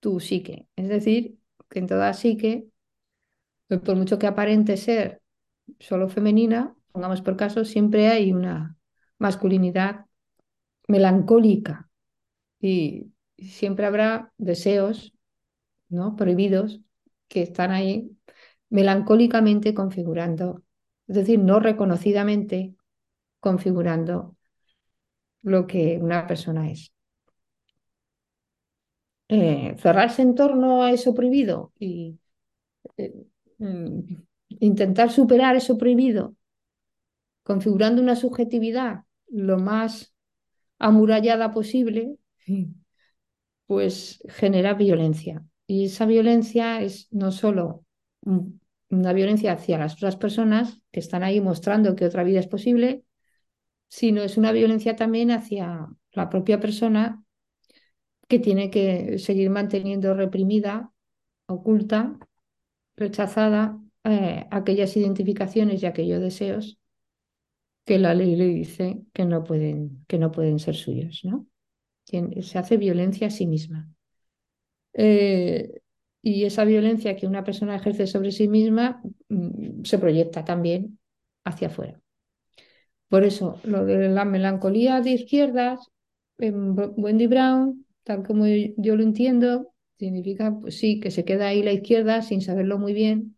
[0.00, 0.68] tu psique.
[0.76, 2.68] Es decir, que en toda psique,
[3.68, 5.22] pues por mucho que aparente ser
[5.78, 8.76] solo femenina, pongamos por caso, siempre hay una
[9.18, 10.06] masculinidad
[10.88, 11.90] melancólica
[12.60, 15.14] y siempre habrá deseos
[15.88, 16.16] ¿no?
[16.16, 16.80] prohibidos
[17.28, 18.16] que están ahí
[18.70, 20.62] melancólicamente configurando,
[21.08, 22.74] es decir, no reconocidamente
[23.40, 24.36] configurando
[25.42, 26.92] lo que una persona es.
[29.28, 32.18] Eh, cerrarse en torno a eso prohibido y
[32.96, 33.14] eh,
[33.58, 34.00] mm,
[34.60, 36.36] intentar superar eso prohibido,
[37.42, 40.14] configurando una subjetividad lo más
[40.78, 42.16] amurallada posible,
[43.66, 45.44] pues genera violencia.
[45.66, 47.84] Y esa violencia es no solo
[48.90, 53.04] una violencia hacia las otras personas que están ahí mostrando que otra vida es posible,
[53.88, 57.24] sino es una violencia también hacia la propia persona
[58.28, 60.92] que tiene que seguir manteniendo reprimida,
[61.46, 62.18] oculta,
[62.96, 66.78] rechazada eh, aquellas identificaciones y aquellos deseos
[67.84, 71.22] que la ley le dice que no pueden, que no pueden ser suyos.
[71.24, 71.46] ¿no?
[72.04, 73.88] Se hace violencia a sí misma.
[74.92, 75.80] Eh,
[76.22, 80.98] y esa violencia que una persona ejerce sobre sí misma mm, se proyecta también
[81.44, 82.00] hacia afuera.
[83.08, 85.80] Por eso, lo de la melancolía de izquierdas,
[86.38, 91.62] en Wendy Brown, tal como yo lo entiendo, significa, pues sí, que se queda ahí
[91.62, 93.36] la izquierda sin saberlo muy bien,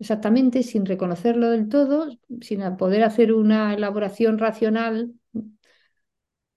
[0.00, 2.08] exactamente, sin reconocerlo del todo,
[2.42, 5.14] sin poder hacer una elaboración racional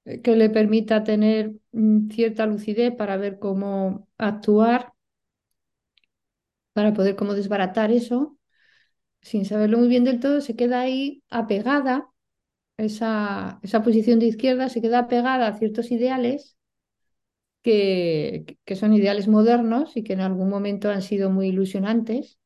[0.05, 4.93] eh, que le permita tener mm, cierta lucidez para ver cómo actuar,
[6.75, 8.37] para poder cómo desbaratar eso,
[9.21, 12.09] sin saberlo muy bien del todo, se queda ahí apegada,
[12.77, 16.57] esa, esa posición de izquierda se queda apegada a ciertos ideales
[17.63, 22.39] que, que son ideales modernos y que en algún momento han sido muy ilusionantes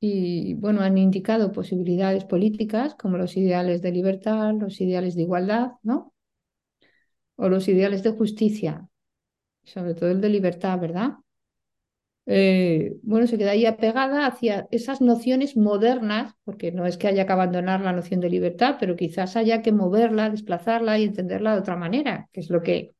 [0.00, 5.72] y bueno, han indicado posibilidades políticas como los ideales de libertad, los ideales de igualdad,
[5.82, 6.14] ¿no?
[7.42, 8.90] O los ideales de justicia,
[9.64, 11.10] sobre todo el de libertad, ¿verdad?
[12.28, 17.24] Eh, bueno, se queda ahí apegada hacia esas nociones modernas, porque no es que haya
[17.26, 21.60] que abandonar la noción de libertad, pero quizás haya que moverla, desplazarla y entenderla de
[21.60, 22.94] otra manera, que es lo que,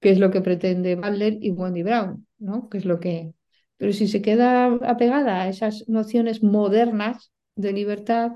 [0.00, 2.68] que, es lo que pretende Butler y Wendy Brown, ¿no?
[2.68, 3.34] Que es lo que,
[3.76, 8.32] pero si se queda apegada a esas nociones modernas de libertad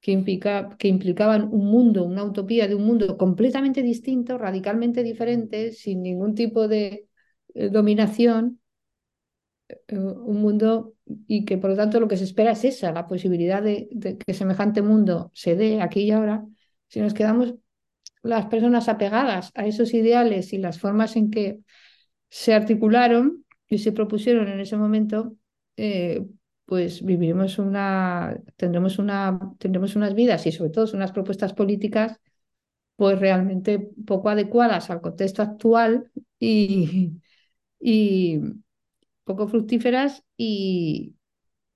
[0.00, 0.22] que,
[0.78, 6.34] que implicaban un mundo, una utopía de un mundo completamente distinto, radicalmente diferente, sin ningún
[6.34, 7.08] tipo de
[7.54, 8.60] eh, dominación,
[9.90, 10.94] un mundo
[11.26, 13.88] y que por lo tanto lo que se espera es esa, la posibilidad de,
[14.24, 16.44] que semejante mundo se dé aquí y ahora,
[16.88, 17.54] si nos quedamos
[18.22, 21.60] las personas apegadas a esos ideales y las formas en que
[22.30, 25.36] se articularon, y se propusieron en ese momento,
[25.76, 26.24] eh,
[26.64, 32.18] pues viviremos una, tendremos, una, tendremos unas vidas y sobre todo unas propuestas políticas
[32.96, 37.10] pues realmente poco adecuadas al contexto actual y
[39.24, 41.14] poco fructíferas y,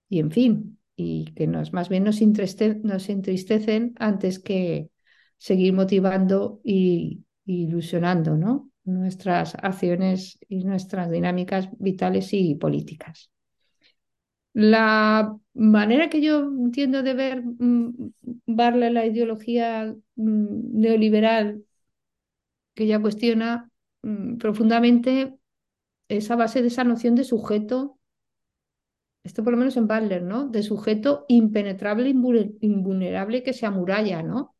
[0.08, 4.90] y, en fin, y que nos, más bien nos, nos entristecen antes que
[5.36, 8.70] seguir motivando y, ilusionando, ¿no?
[8.84, 13.30] nuestras acciones y nuestras dinámicas vitales y políticas.
[14.54, 18.12] La manera que yo entiendo de ver mm,
[18.46, 21.62] la ideología mm, neoliberal
[22.74, 23.70] que ella cuestiona
[24.02, 24.36] mm,
[26.08, 27.98] profundamente esa base de esa noción de sujeto,
[29.24, 30.48] esto por lo menos en Butler, ¿no?
[30.48, 32.08] De sujeto impenetrable,
[32.60, 34.54] invulnerable que se amuralla, ¿no?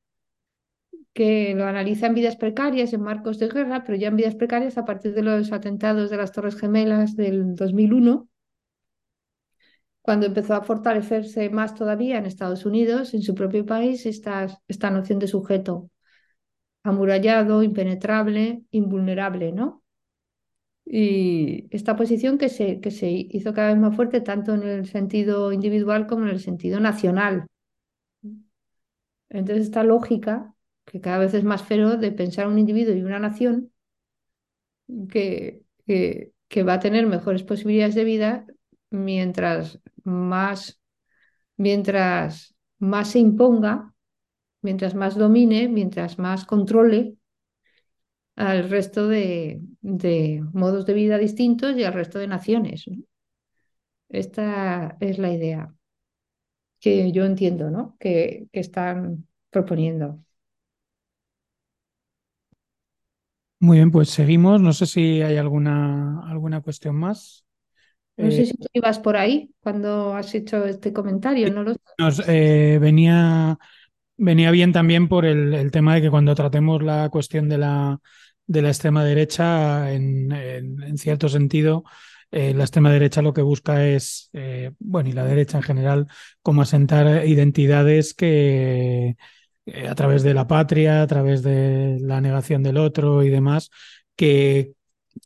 [1.13, 4.79] que lo analiza en vidas precarias, en marcos de guerra, pero ya en vidas precarias
[4.79, 8.29] a partir de los atentados de las Torres Gemelas del 2001,
[10.03, 14.91] cuando empezó a fortalecerse más todavía en Estados Unidos, en su propio país, esta, esta
[14.91, 15.91] noción de sujeto
[16.85, 19.83] amurallado, impenetrable, invulnerable, ¿no?
[20.91, 24.87] Y esta posición que se, que se hizo cada vez más fuerte tanto en el
[24.87, 27.47] sentido individual como en el sentido nacional.
[29.29, 30.55] Entonces, esta lógica
[30.87, 33.71] que cada vez es más feroz de pensar un individuo y una nación
[35.11, 38.47] que, que, va a tener mejores posibilidades de vida
[38.91, 40.81] mientras más,
[41.59, 43.93] mientras más se imponga,
[44.63, 47.18] mientras más domine, mientras más controle
[48.39, 52.85] al resto de, de modos de vida distintos y al resto de naciones.
[54.09, 55.75] Esta es la idea
[56.79, 57.97] que yo entiendo, ¿no?
[57.99, 60.23] que, que están proponiendo.
[63.59, 64.61] Muy bien, pues seguimos.
[64.61, 67.45] No sé si hay alguna, alguna cuestión más.
[68.17, 71.75] No sé eh, si tú ibas por ahí cuando has hecho este comentario, no lo
[71.99, 73.59] Nos, eh, venía,
[74.17, 78.01] venía bien también por el, tema de que cuando tratemos la cuestión de la,
[78.49, 81.85] de la extrema derecha, en, cierto sentido,
[82.33, 84.31] eh, la extrema derecha lo que busca es,
[84.81, 86.07] bueno, y la derecha en general,
[86.43, 89.17] como asentar identidades que
[89.69, 93.71] eh, a través de la patria, a través de la negación del otro y demás,
[94.17, 94.73] que,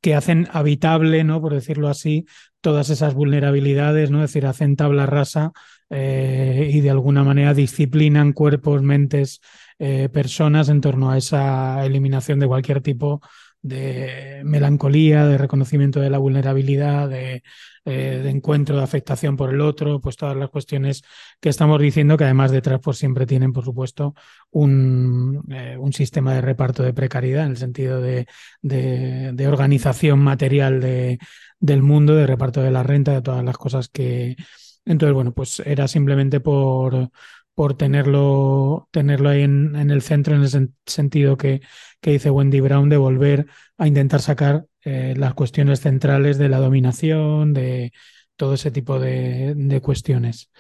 [0.01, 1.41] que hacen habitable, ¿no?
[1.41, 2.27] Por decirlo así,
[2.61, 4.19] todas esas vulnerabilidades, ¿no?
[4.19, 5.53] Es decir, hacen tabla rasa
[5.91, 9.41] eh, y de alguna manera disciplinan cuerpos, mentes,
[9.85, 13.21] eh, personas en torno a esa eliminación de cualquier tipo
[13.63, 17.43] de melancolía, de reconocimiento de la vulnerabilidad, de,
[17.85, 21.03] eh, de, encuentro, de afectación por el otro, pues todas las cuestiones
[21.41, 24.15] que estamos diciendo, que además detrás pues siempre tienen, por supuesto,
[24.53, 28.29] un, eh, un sistema de reparto de precariedad en el sentido de,
[28.61, 31.19] de, de organización material de,
[31.59, 34.37] del mundo, de reparto de la renta, de todas las cosas que...
[34.85, 37.11] Entonces, bueno, pues era simplemente por,
[37.55, 41.61] por tenerlo, tenerlo ahí en, el centro, en el sentido que,
[42.01, 43.47] que, dice Wendy Brown, de volver
[43.79, 47.93] a intentar sacar eh, las cuestiones centrales de la dominación, de
[48.37, 50.51] todo ese tipo de, de, cuestiones.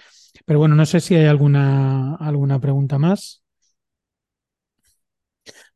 [0.44, 3.42] Pero bueno, no sé si hay alguna, alguna pregunta más.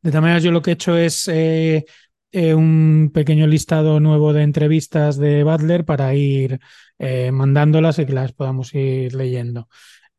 [0.01, 1.85] De todas maneras, yo lo que he hecho es eh,
[2.31, 6.59] eh, un pequeño listado nuevo de entrevistas de Butler para ir
[6.99, 9.69] eh, mandándolas y que las podamos ir leyendo.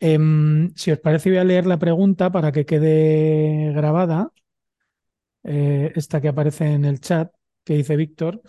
[0.01, 4.33] Em, si os parece, voy a leer la pregunta para que quede grabada.
[5.45, 7.33] Eh, esta que aparece en el chat,
[7.65, 8.43] que dice Víctor.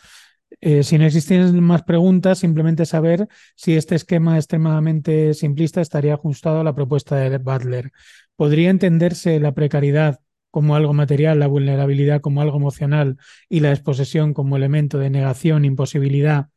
[0.62, 6.64] si no existiesen más preguntas, simplemente saber si este esquema extremadamente simplista estaría ajustado a
[6.64, 7.92] la propuesta de Butler.
[8.36, 10.20] ¿Podría entenderse la precariedad
[10.52, 13.18] como algo material, la vulnerabilidad como algo emocional
[13.48, 16.48] y la exposesión como elemento de negación, imposibilidad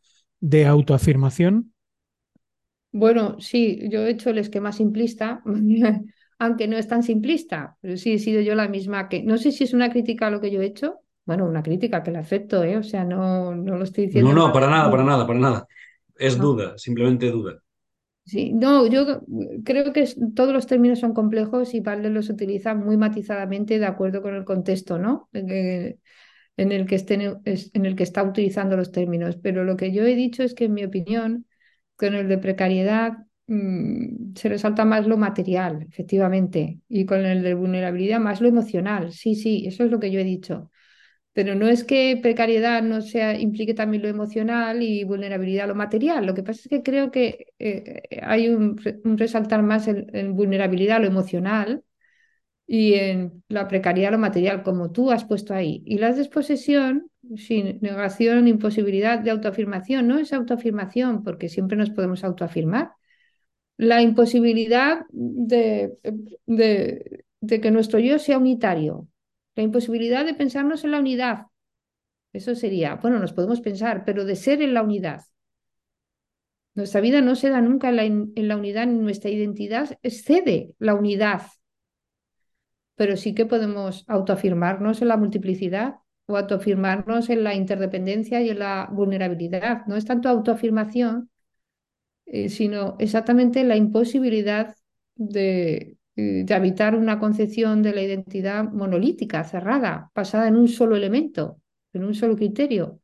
[0.40, 1.71] de autoafirmación?
[2.92, 5.42] Bueno, sí, yo he hecho el esquema simplista,
[6.38, 9.50] aunque no es tan simplista, pero sí he sido yo la misma que, no sé
[9.50, 12.20] si es una crítica a lo que yo he hecho, bueno, una crítica que la
[12.20, 12.76] acepto, ¿eh?
[12.76, 14.32] o sea, no, no lo estoy diciendo.
[14.32, 15.66] No, no, para nada, para nada, para nada.
[16.16, 17.62] Es duda, simplemente duda.
[18.24, 19.22] Sí, no, yo
[19.64, 24.22] creo que todos los términos son complejos y Valde los utiliza muy matizadamente de acuerdo
[24.22, 25.28] con el contexto, ¿no?
[25.32, 25.48] En,
[26.70, 29.38] el que en el que está utilizando los términos.
[29.42, 31.46] Pero lo que yo he dicho es que, en mi opinión,
[31.96, 37.54] con el de precariedad mm, se resalta más lo material, efectivamente, y con el de
[37.54, 39.12] vulnerabilidad más lo emocional.
[39.12, 40.70] Sí, sí, eso es lo que yo he dicho.
[41.32, 46.26] Pero no es que precariedad no sea, implique también lo emocional y vulnerabilidad lo material.
[46.26, 48.78] Lo que pasa es que creo que eh, hay un,
[49.16, 51.84] resaltar más en, vulnerabilidad lo emocional
[52.74, 55.82] y en la precariedad lo material, como tú has puesto ahí.
[55.84, 62.24] Y la desposesión, sin negación, imposibilidad de autoafirmación, no es autoafirmación, porque siempre nos podemos
[62.24, 62.92] autoafirmar.
[63.76, 65.98] La imposibilidad de,
[66.46, 69.06] de, de que nuestro yo sea unitario,
[69.54, 71.48] la imposibilidad de pensarnos en la unidad.
[72.32, 75.20] Eso sería, bueno, nos podemos pensar, pero de ser en la unidad.
[76.72, 80.74] Nuestra vida no se da nunca en la, en la unidad, ni nuestra identidad excede
[80.78, 81.42] la unidad.
[83.02, 85.96] Pero sí que podemos autoafirmarnos en la multiplicidad
[86.26, 89.84] o autoafirmarnos en la interdependencia y en la vulnerabilidad.
[89.88, 91.28] No es tanto autoafirmación,
[92.26, 94.76] eh, sino exactamente la imposibilidad
[95.16, 100.94] de, eh, de habitar una concepción de la identidad monolítica, cerrada, basada en un solo
[100.94, 101.60] elemento,
[101.92, 103.00] en un solo criterio,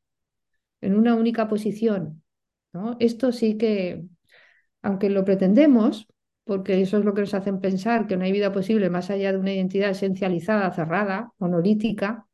[0.80, 2.22] en una única posición.
[3.00, 4.04] Esto sí que,
[4.80, 6.06] aunque lo pretendemos,
[6.48, 9.32] porque eso es lo que nos hacen pensar que no hay vida posible más allá
[9.32, 12.26] de una identidad esencializada, cerrada, monolítica,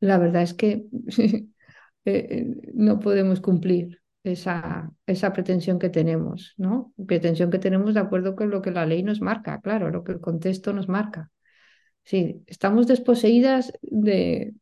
[0.00, 0.84] la verdad es que
[1.18, 1.48] eh,
[2.04, 6.92] eh, no podemos cumplir esa, esa pretensión que tenemos, ¿no?
[7.06, 10.12] Pretensión que tenemos de acuerdo con lo que la ley nos marca, claro, lo que
[10.12, 11.30] el contexto nos marca.
[12.04, 14.52] Sí, estamos desposeídas de,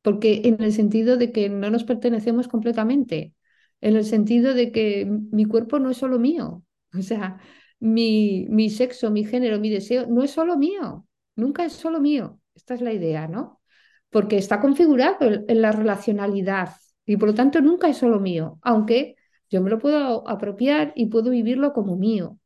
[0.00, 3.34] porque en el sentido de que no nos pertenecemos completamente,
[3.82, 6.62] en el sentido de que mi cuerpo no es solo mío,
[6.98, 7.38] o sea,
[7.84, 11.06] mi, mi sexo, mi género, mi deseo no es solo mío,
[11.36, 12.40] nunca es solo mío.
[12.54, 13.60] Esta es la idea, ¿no?
[14.08, 16.70] Porque está configurado en la relacionalidad
[17.04, 19.16] y por lo tanto nunca es solo mío, aunque
[19.50, 22.38] yo me lo puedo apropiar y puedo vivirlo como mío.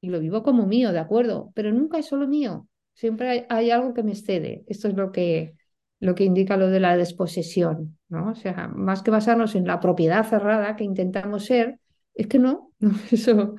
[0.00, 2.66] Y lo vivo como mío, de acuerdo, pero nunca es solo mío.
[2.94, 4.64] Siempre hay, algo que me excede.
[4.68, 5.54] Esto es lo que,
[6.00, 8.30] lo que indica lo de la desposesión, ¿no?
[8.30, 11.78] O sea, más que basarnos en la propiedad cerrada que intentamos ser,
[12.18, 12.72] es que no,
[13.10, 13.54] eso,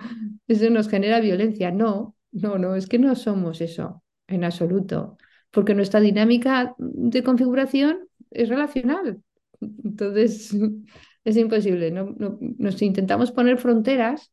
[0.47, 1.71] eso nos genera violencia.
[1.71, 5.17] No, no, no, es que no somos eso en absoluto,
[5.49, 9.23] porque nuestra dinámica de configuración es relacional.
[9.61, 10.51] Entonces,
[11.23, 11.89] es imposible.
[11.91, 12.15] ¿no?
[12.19, 14.31] nos intentamos poner fronteras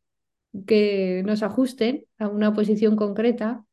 [0.66, 3.64] que nos ajusten a una posición concreta,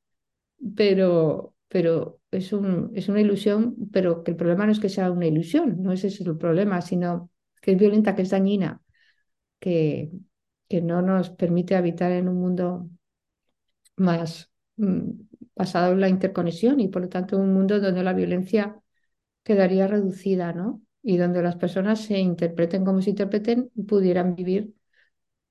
[0.75, 5.11] pero, pero es, un, es una ilusión, pero que el problema no es que sea
[5.11, 7.31] una ilusión, no ese es el problema, sino
[7.61, 8.81] que es violenta, que es dañina,
[9.59, 10.11] que,
[10.73, 12.89] que no nos permite habitar en un mundo
[13.95, 15.11] más mm,
[15.55, 18.81] basado en la interconexión y por lo tanto un mundo donde la violencia
[19.43, 20.81] quedaría reducida, ¿no?
[21.03, 24.73] y donde las personas se interpreten como se interpreten, pudieran vivir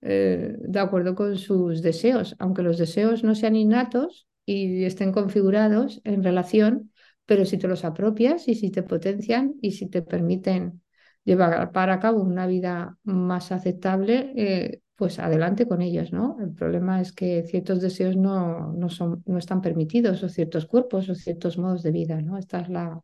[0.01, 6.01] eh, de acuerdo con sus deseos, aunque los deseos no sean innatos y estén configurados
[6.03, 6.91] en relación,
[7.27, 10.83] pero si te los apropias y si te potencian y si te permiten
[11.23, 16.37] llevar para cabo una vida más aceptable, eh, pues adelante con ellos, ¿no?
[16.41, 21.09] El problema es que ciertos deseos no, no, son, no están permitidos, o ciertos cuerpos,
[21.09, 22.39] o ciertos modos de vida, ¿no?
[22.39, 23.01] Esta es la,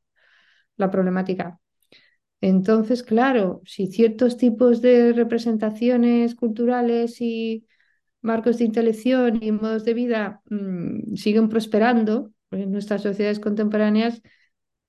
[0.77, 1.61] la problemática.
[2.41, 7.67] Entonces, claro, si ciertos tipos de representaciones culturales y
[8.21, 14.23] marcos de intelección y modos de vida mm, siguen prosperando en nuestras sociedades contemporáneas,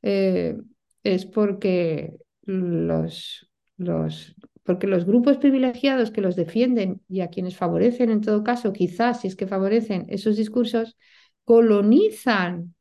[0.02, 0.58] eh,
[1.04, 2.14] es porque
[2.44, 4.36] los, los,
[4.70, 9.22] porque los grupos privilegiados que los defienden y a quienes favorecen, en todo caso, quizás
[9.22, 10.96] si es que favorecen esos discursos,
[11.44, 12.76] colonizan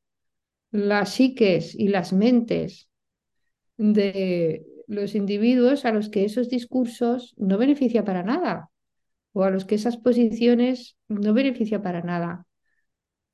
[0.71, 2.91] las psiques y las mentes
[3.79, 8.69] de los individuos a los que esos discursos no beneficia para nada
[9.33, 12.47] o a los que esas posiciones no beneficia para nada.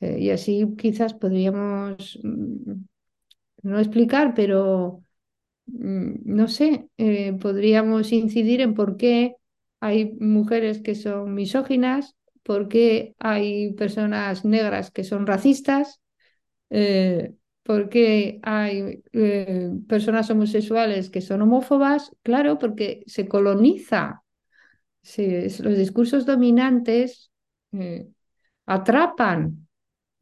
[0.00, 2.72] Eh, y así quizás podríamos mm,
[3.64, 5.02] no explicar, pero
[5.66, 9.36] no sé, eh, podríamos incidir en por qué
[9.80, 16.00] hay mujeres que son misóginas, por qué hay personas negras que son racistas,
[16.70, 19.02] eh, por qué hay
[19.88, 24.24] personas homosexuales que son homófobas, claro, porque se coloniza
[25.60, 27.30] los discursos dominantes
[27.72, 28.08] eh,
[28.66, 29.68] atrapan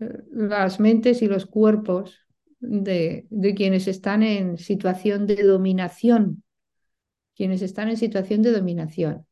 [0.01, 2.22] eh, las mentes y los cuerpos
[2.63, 3.27] de,
[3.57, 6.43] quienes están en situación de dominación,
[7.37, 9.27] quienes están en situación de dominación.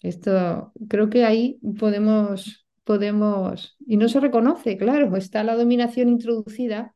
[0.00, 6.94] Esto creo que ahí podemos, podemos, y no se reconoce, claro, está la dominación introducida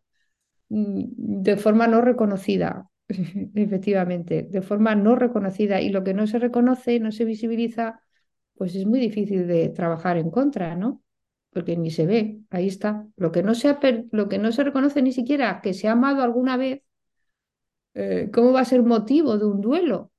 [0.68, 1.04] mm,
[1.42, 2.88] de forma no reconocida
[3.54, 8.02] efectivamente, de forma no reconocida y lo que no se reconoce, no se visibiliza,
[8.54, 11.02] pues es muy difícil de trabajar en contra, ¿no?
[11.56, 13.06] Porque ni se ve, ahí está.
[13.16, 13.74] Lo que no se,
[14.12, 16.82] lo que no se reconoce ni siquiera que se ha amado alguna vez,
[17.94, 20.12] eh, ¿cómo va a ser motivo de un duelo?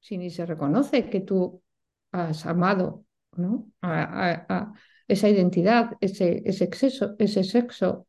[0.00, 1.62] Si ni se reconoce que tú
[2.10, 3.04] has amado
[3.36, 3.70] ¿no?
[3.82, 4.72] a,
[5.06, 8.06] esa identidad, ese, ese, exceso, ese sexo,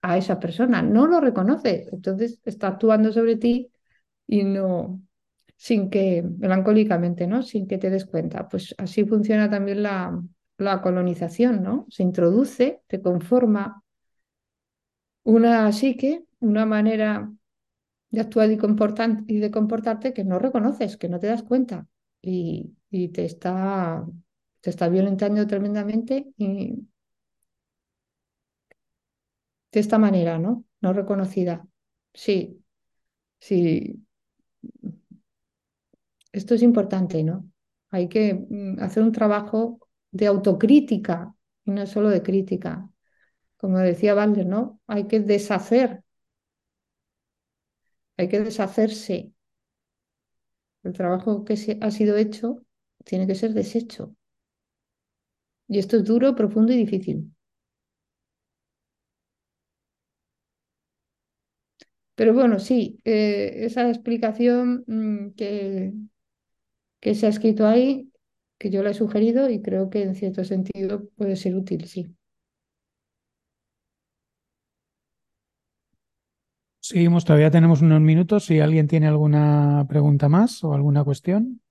[0.00, 3.70] a esa persona, no lo reconoce, entonces está actuando sobre ti
[4.26, 5.02] y no,
[5.54, 7.42] sin que, melancólicamente, ¿no?
[7.42, 8.48] Sin que te des cuenta.
[8.48, 10.18] Pues así funciona también la,
[10.60, 11.86] la colonización, ¿no?
[11.90, 13.82] Se introduce, te conforma
[15.24, 17.30] una psique, una manera
[18.10, 18.54] de actuar y,
[19.28, 21.86] y de comportarte que no reconoces, que no te das cuenta
[22.22, 24.06] y, y te, está,
[24.60, 26.78] te está violentando tremendamente de
[29.80, 30.64] esta manera, ¿no?
[30.80, 31.66] No reconocida.
[32.14, 32.62] Sí,
[33.40, 34.04] sí.
[36.32, 37.50] Esto es importante, ¿no?
[37.90, 39.80] Hay que mm, hacer un trabajo
[40.12, 41.34] de autocrítica
[41.64, 42.88] y no solo de crítica.
[43.58, 44.80] Como decía Valder, ¿no?
[44.88, 46.04] Hay que deshacer,
[48.16, 49.32] hay que deshacerse.
[50.82, 52.62] El trabajo que se ha sido hecho
[53.06, 54.14] tiene que ser deshecho.
[55.68, 57.32] Y esto es duro, profundo y difícil.
[62.14, 65.92] Pero bueno, sí, eh, esa explicación mm, que,
[67.00, 68.09] que se ha escrito ahí,
[68.60, 72.14] que yo la he sugerido y creo que en cierto sentido puede ser útil, sí.
[76.82, 78.44] Seguimos, todavía tenemos unos minutos.
[78.44, 81.62] Si alguien tiene alguna pregunta más o alguna cuestión.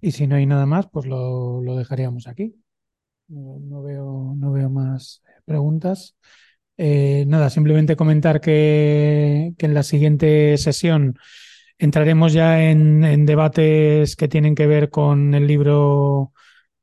[0.00, 2.54] Y si no hay nada más, pues lo, dejaríamos aquí.
[3.28, 6.16] No, veo, no veo más preguntas.
[6.76, 11.18] Eh, nada, simplemente comentar que, en la siguiente sesión
[11.78, 16.32] entraremos ya en, debates que tienen que ver con el libro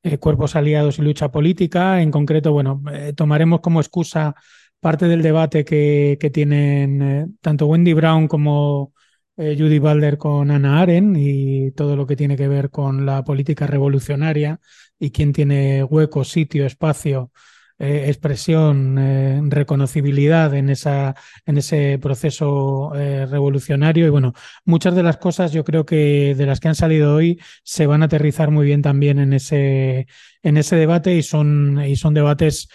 [0.02, 2.02] eh, Cuerpos Aliados y Lucha Política.
[2.02, 4.34] En concreto, bueno, eh, tomaremos como excusa
[4.80, 8.92] parte del debate que, que tienen tanto Wendy Brown como
[9.36, 13.66] Judy Balder con Anna Aren y todo lo que tiene que ver con la política
[13.66, 14.60] revolucionaria
[15.02, 17.32] y quién tiene hueco, sitio, espacio,
[17.76, 24.06] eh, expresión, eh, reconocibilidad en, esa, en ese proceso revolucionario.
[24.06, 24.32] Y bueno,
[24.64, 28.02] muchas de las cosas yo creo que de las que han salido hoy se van
[28.02, 30.06] a aterrizar muy bien también en ese,
[30.44, 32.68] en ese debate y son, y son debates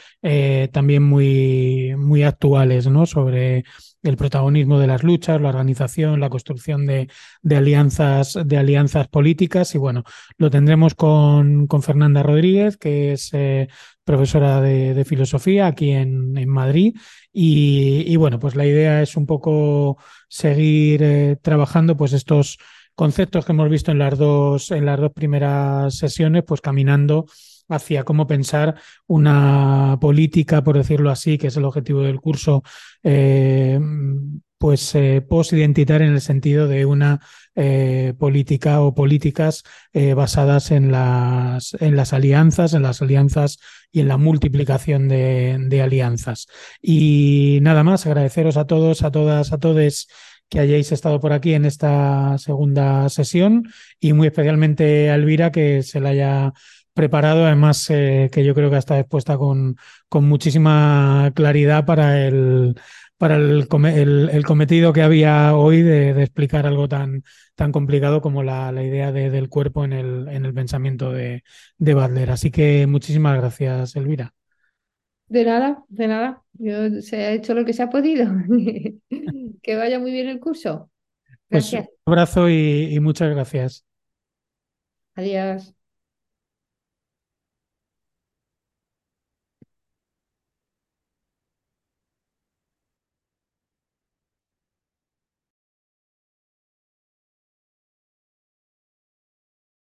[0.74, 3.06] también muy, muy actuales ¿no?
[3.06, 3.64] sobre
[4.10, 7.10] el protagonismo de las luchas, la organización, la construcción de,
[7.50, 9.76] alianzas, de alianzas políticas.
[9.76, 10.04] Y bueno,
[10.38, 13.68] lo tendremos con, con Fernanda Rodríguez, que es eh,
[14.04, 16.96] profesora de, filosofía aquí en, Madrid.
[17.34, 19.98] Y, bueno, pues la idea es un poco
[20.30, 22.58] seguir eh, trabajando pues estos
[22.96, 27.26] conceptos que hemos visto en las dos, en las dos primeras sesiones, pues caminando
[27.70, 28.76] hacia cómo pensar
[29.08, 32.64] una política, por decirlo así, que es el objetivo del curso,
[33.04, 33.80] eh,
[34.58, 37.22] pues eh, en el sentido de una
[37.56, 39.64] eh, política o políticas
[39.94, 43.60] eh, basadas en las, en las alianzas, en las alianzas
[43.92, 46.48] y en la multiplicación de, de, alianzas.
[46.82, 50.08] Y nada más, agradeceros a todos, a todas, a todos
[50.50, 53.70] que hayáis estado por aquí en esta segunda sesión
[54.00, 56.54] y muy especialmente a Elvira que se la haya
[56.98, 59.78] preparado, además eh, que yo creo que está expuesta con,
[60.10, 62.76] con muchísima claridad para el
[63.18, 67.24] para el, el, el, cometido que había hoy de, de, explicar algo tan,
[67.56, 71.44] tan complicado como la, la idea de, del cuerpo en el, en el pensamiento de,
[71.80, 72.30] de Butler.
[72.30, 74.34] Así que muchísimas gracias, Elvira.
[75.28, 76.44] De nada, de nada.
[76.54, 78.28] Yo se ha hecho lo que se ha podido.
[79.64, 80.92] que vaya muy bien el curso.
[81.50, 81.86] Gracias.
[81.86, 83.86] Pues un abrazo y, y muchas gracias.
[85.16, 85.77] Adiós.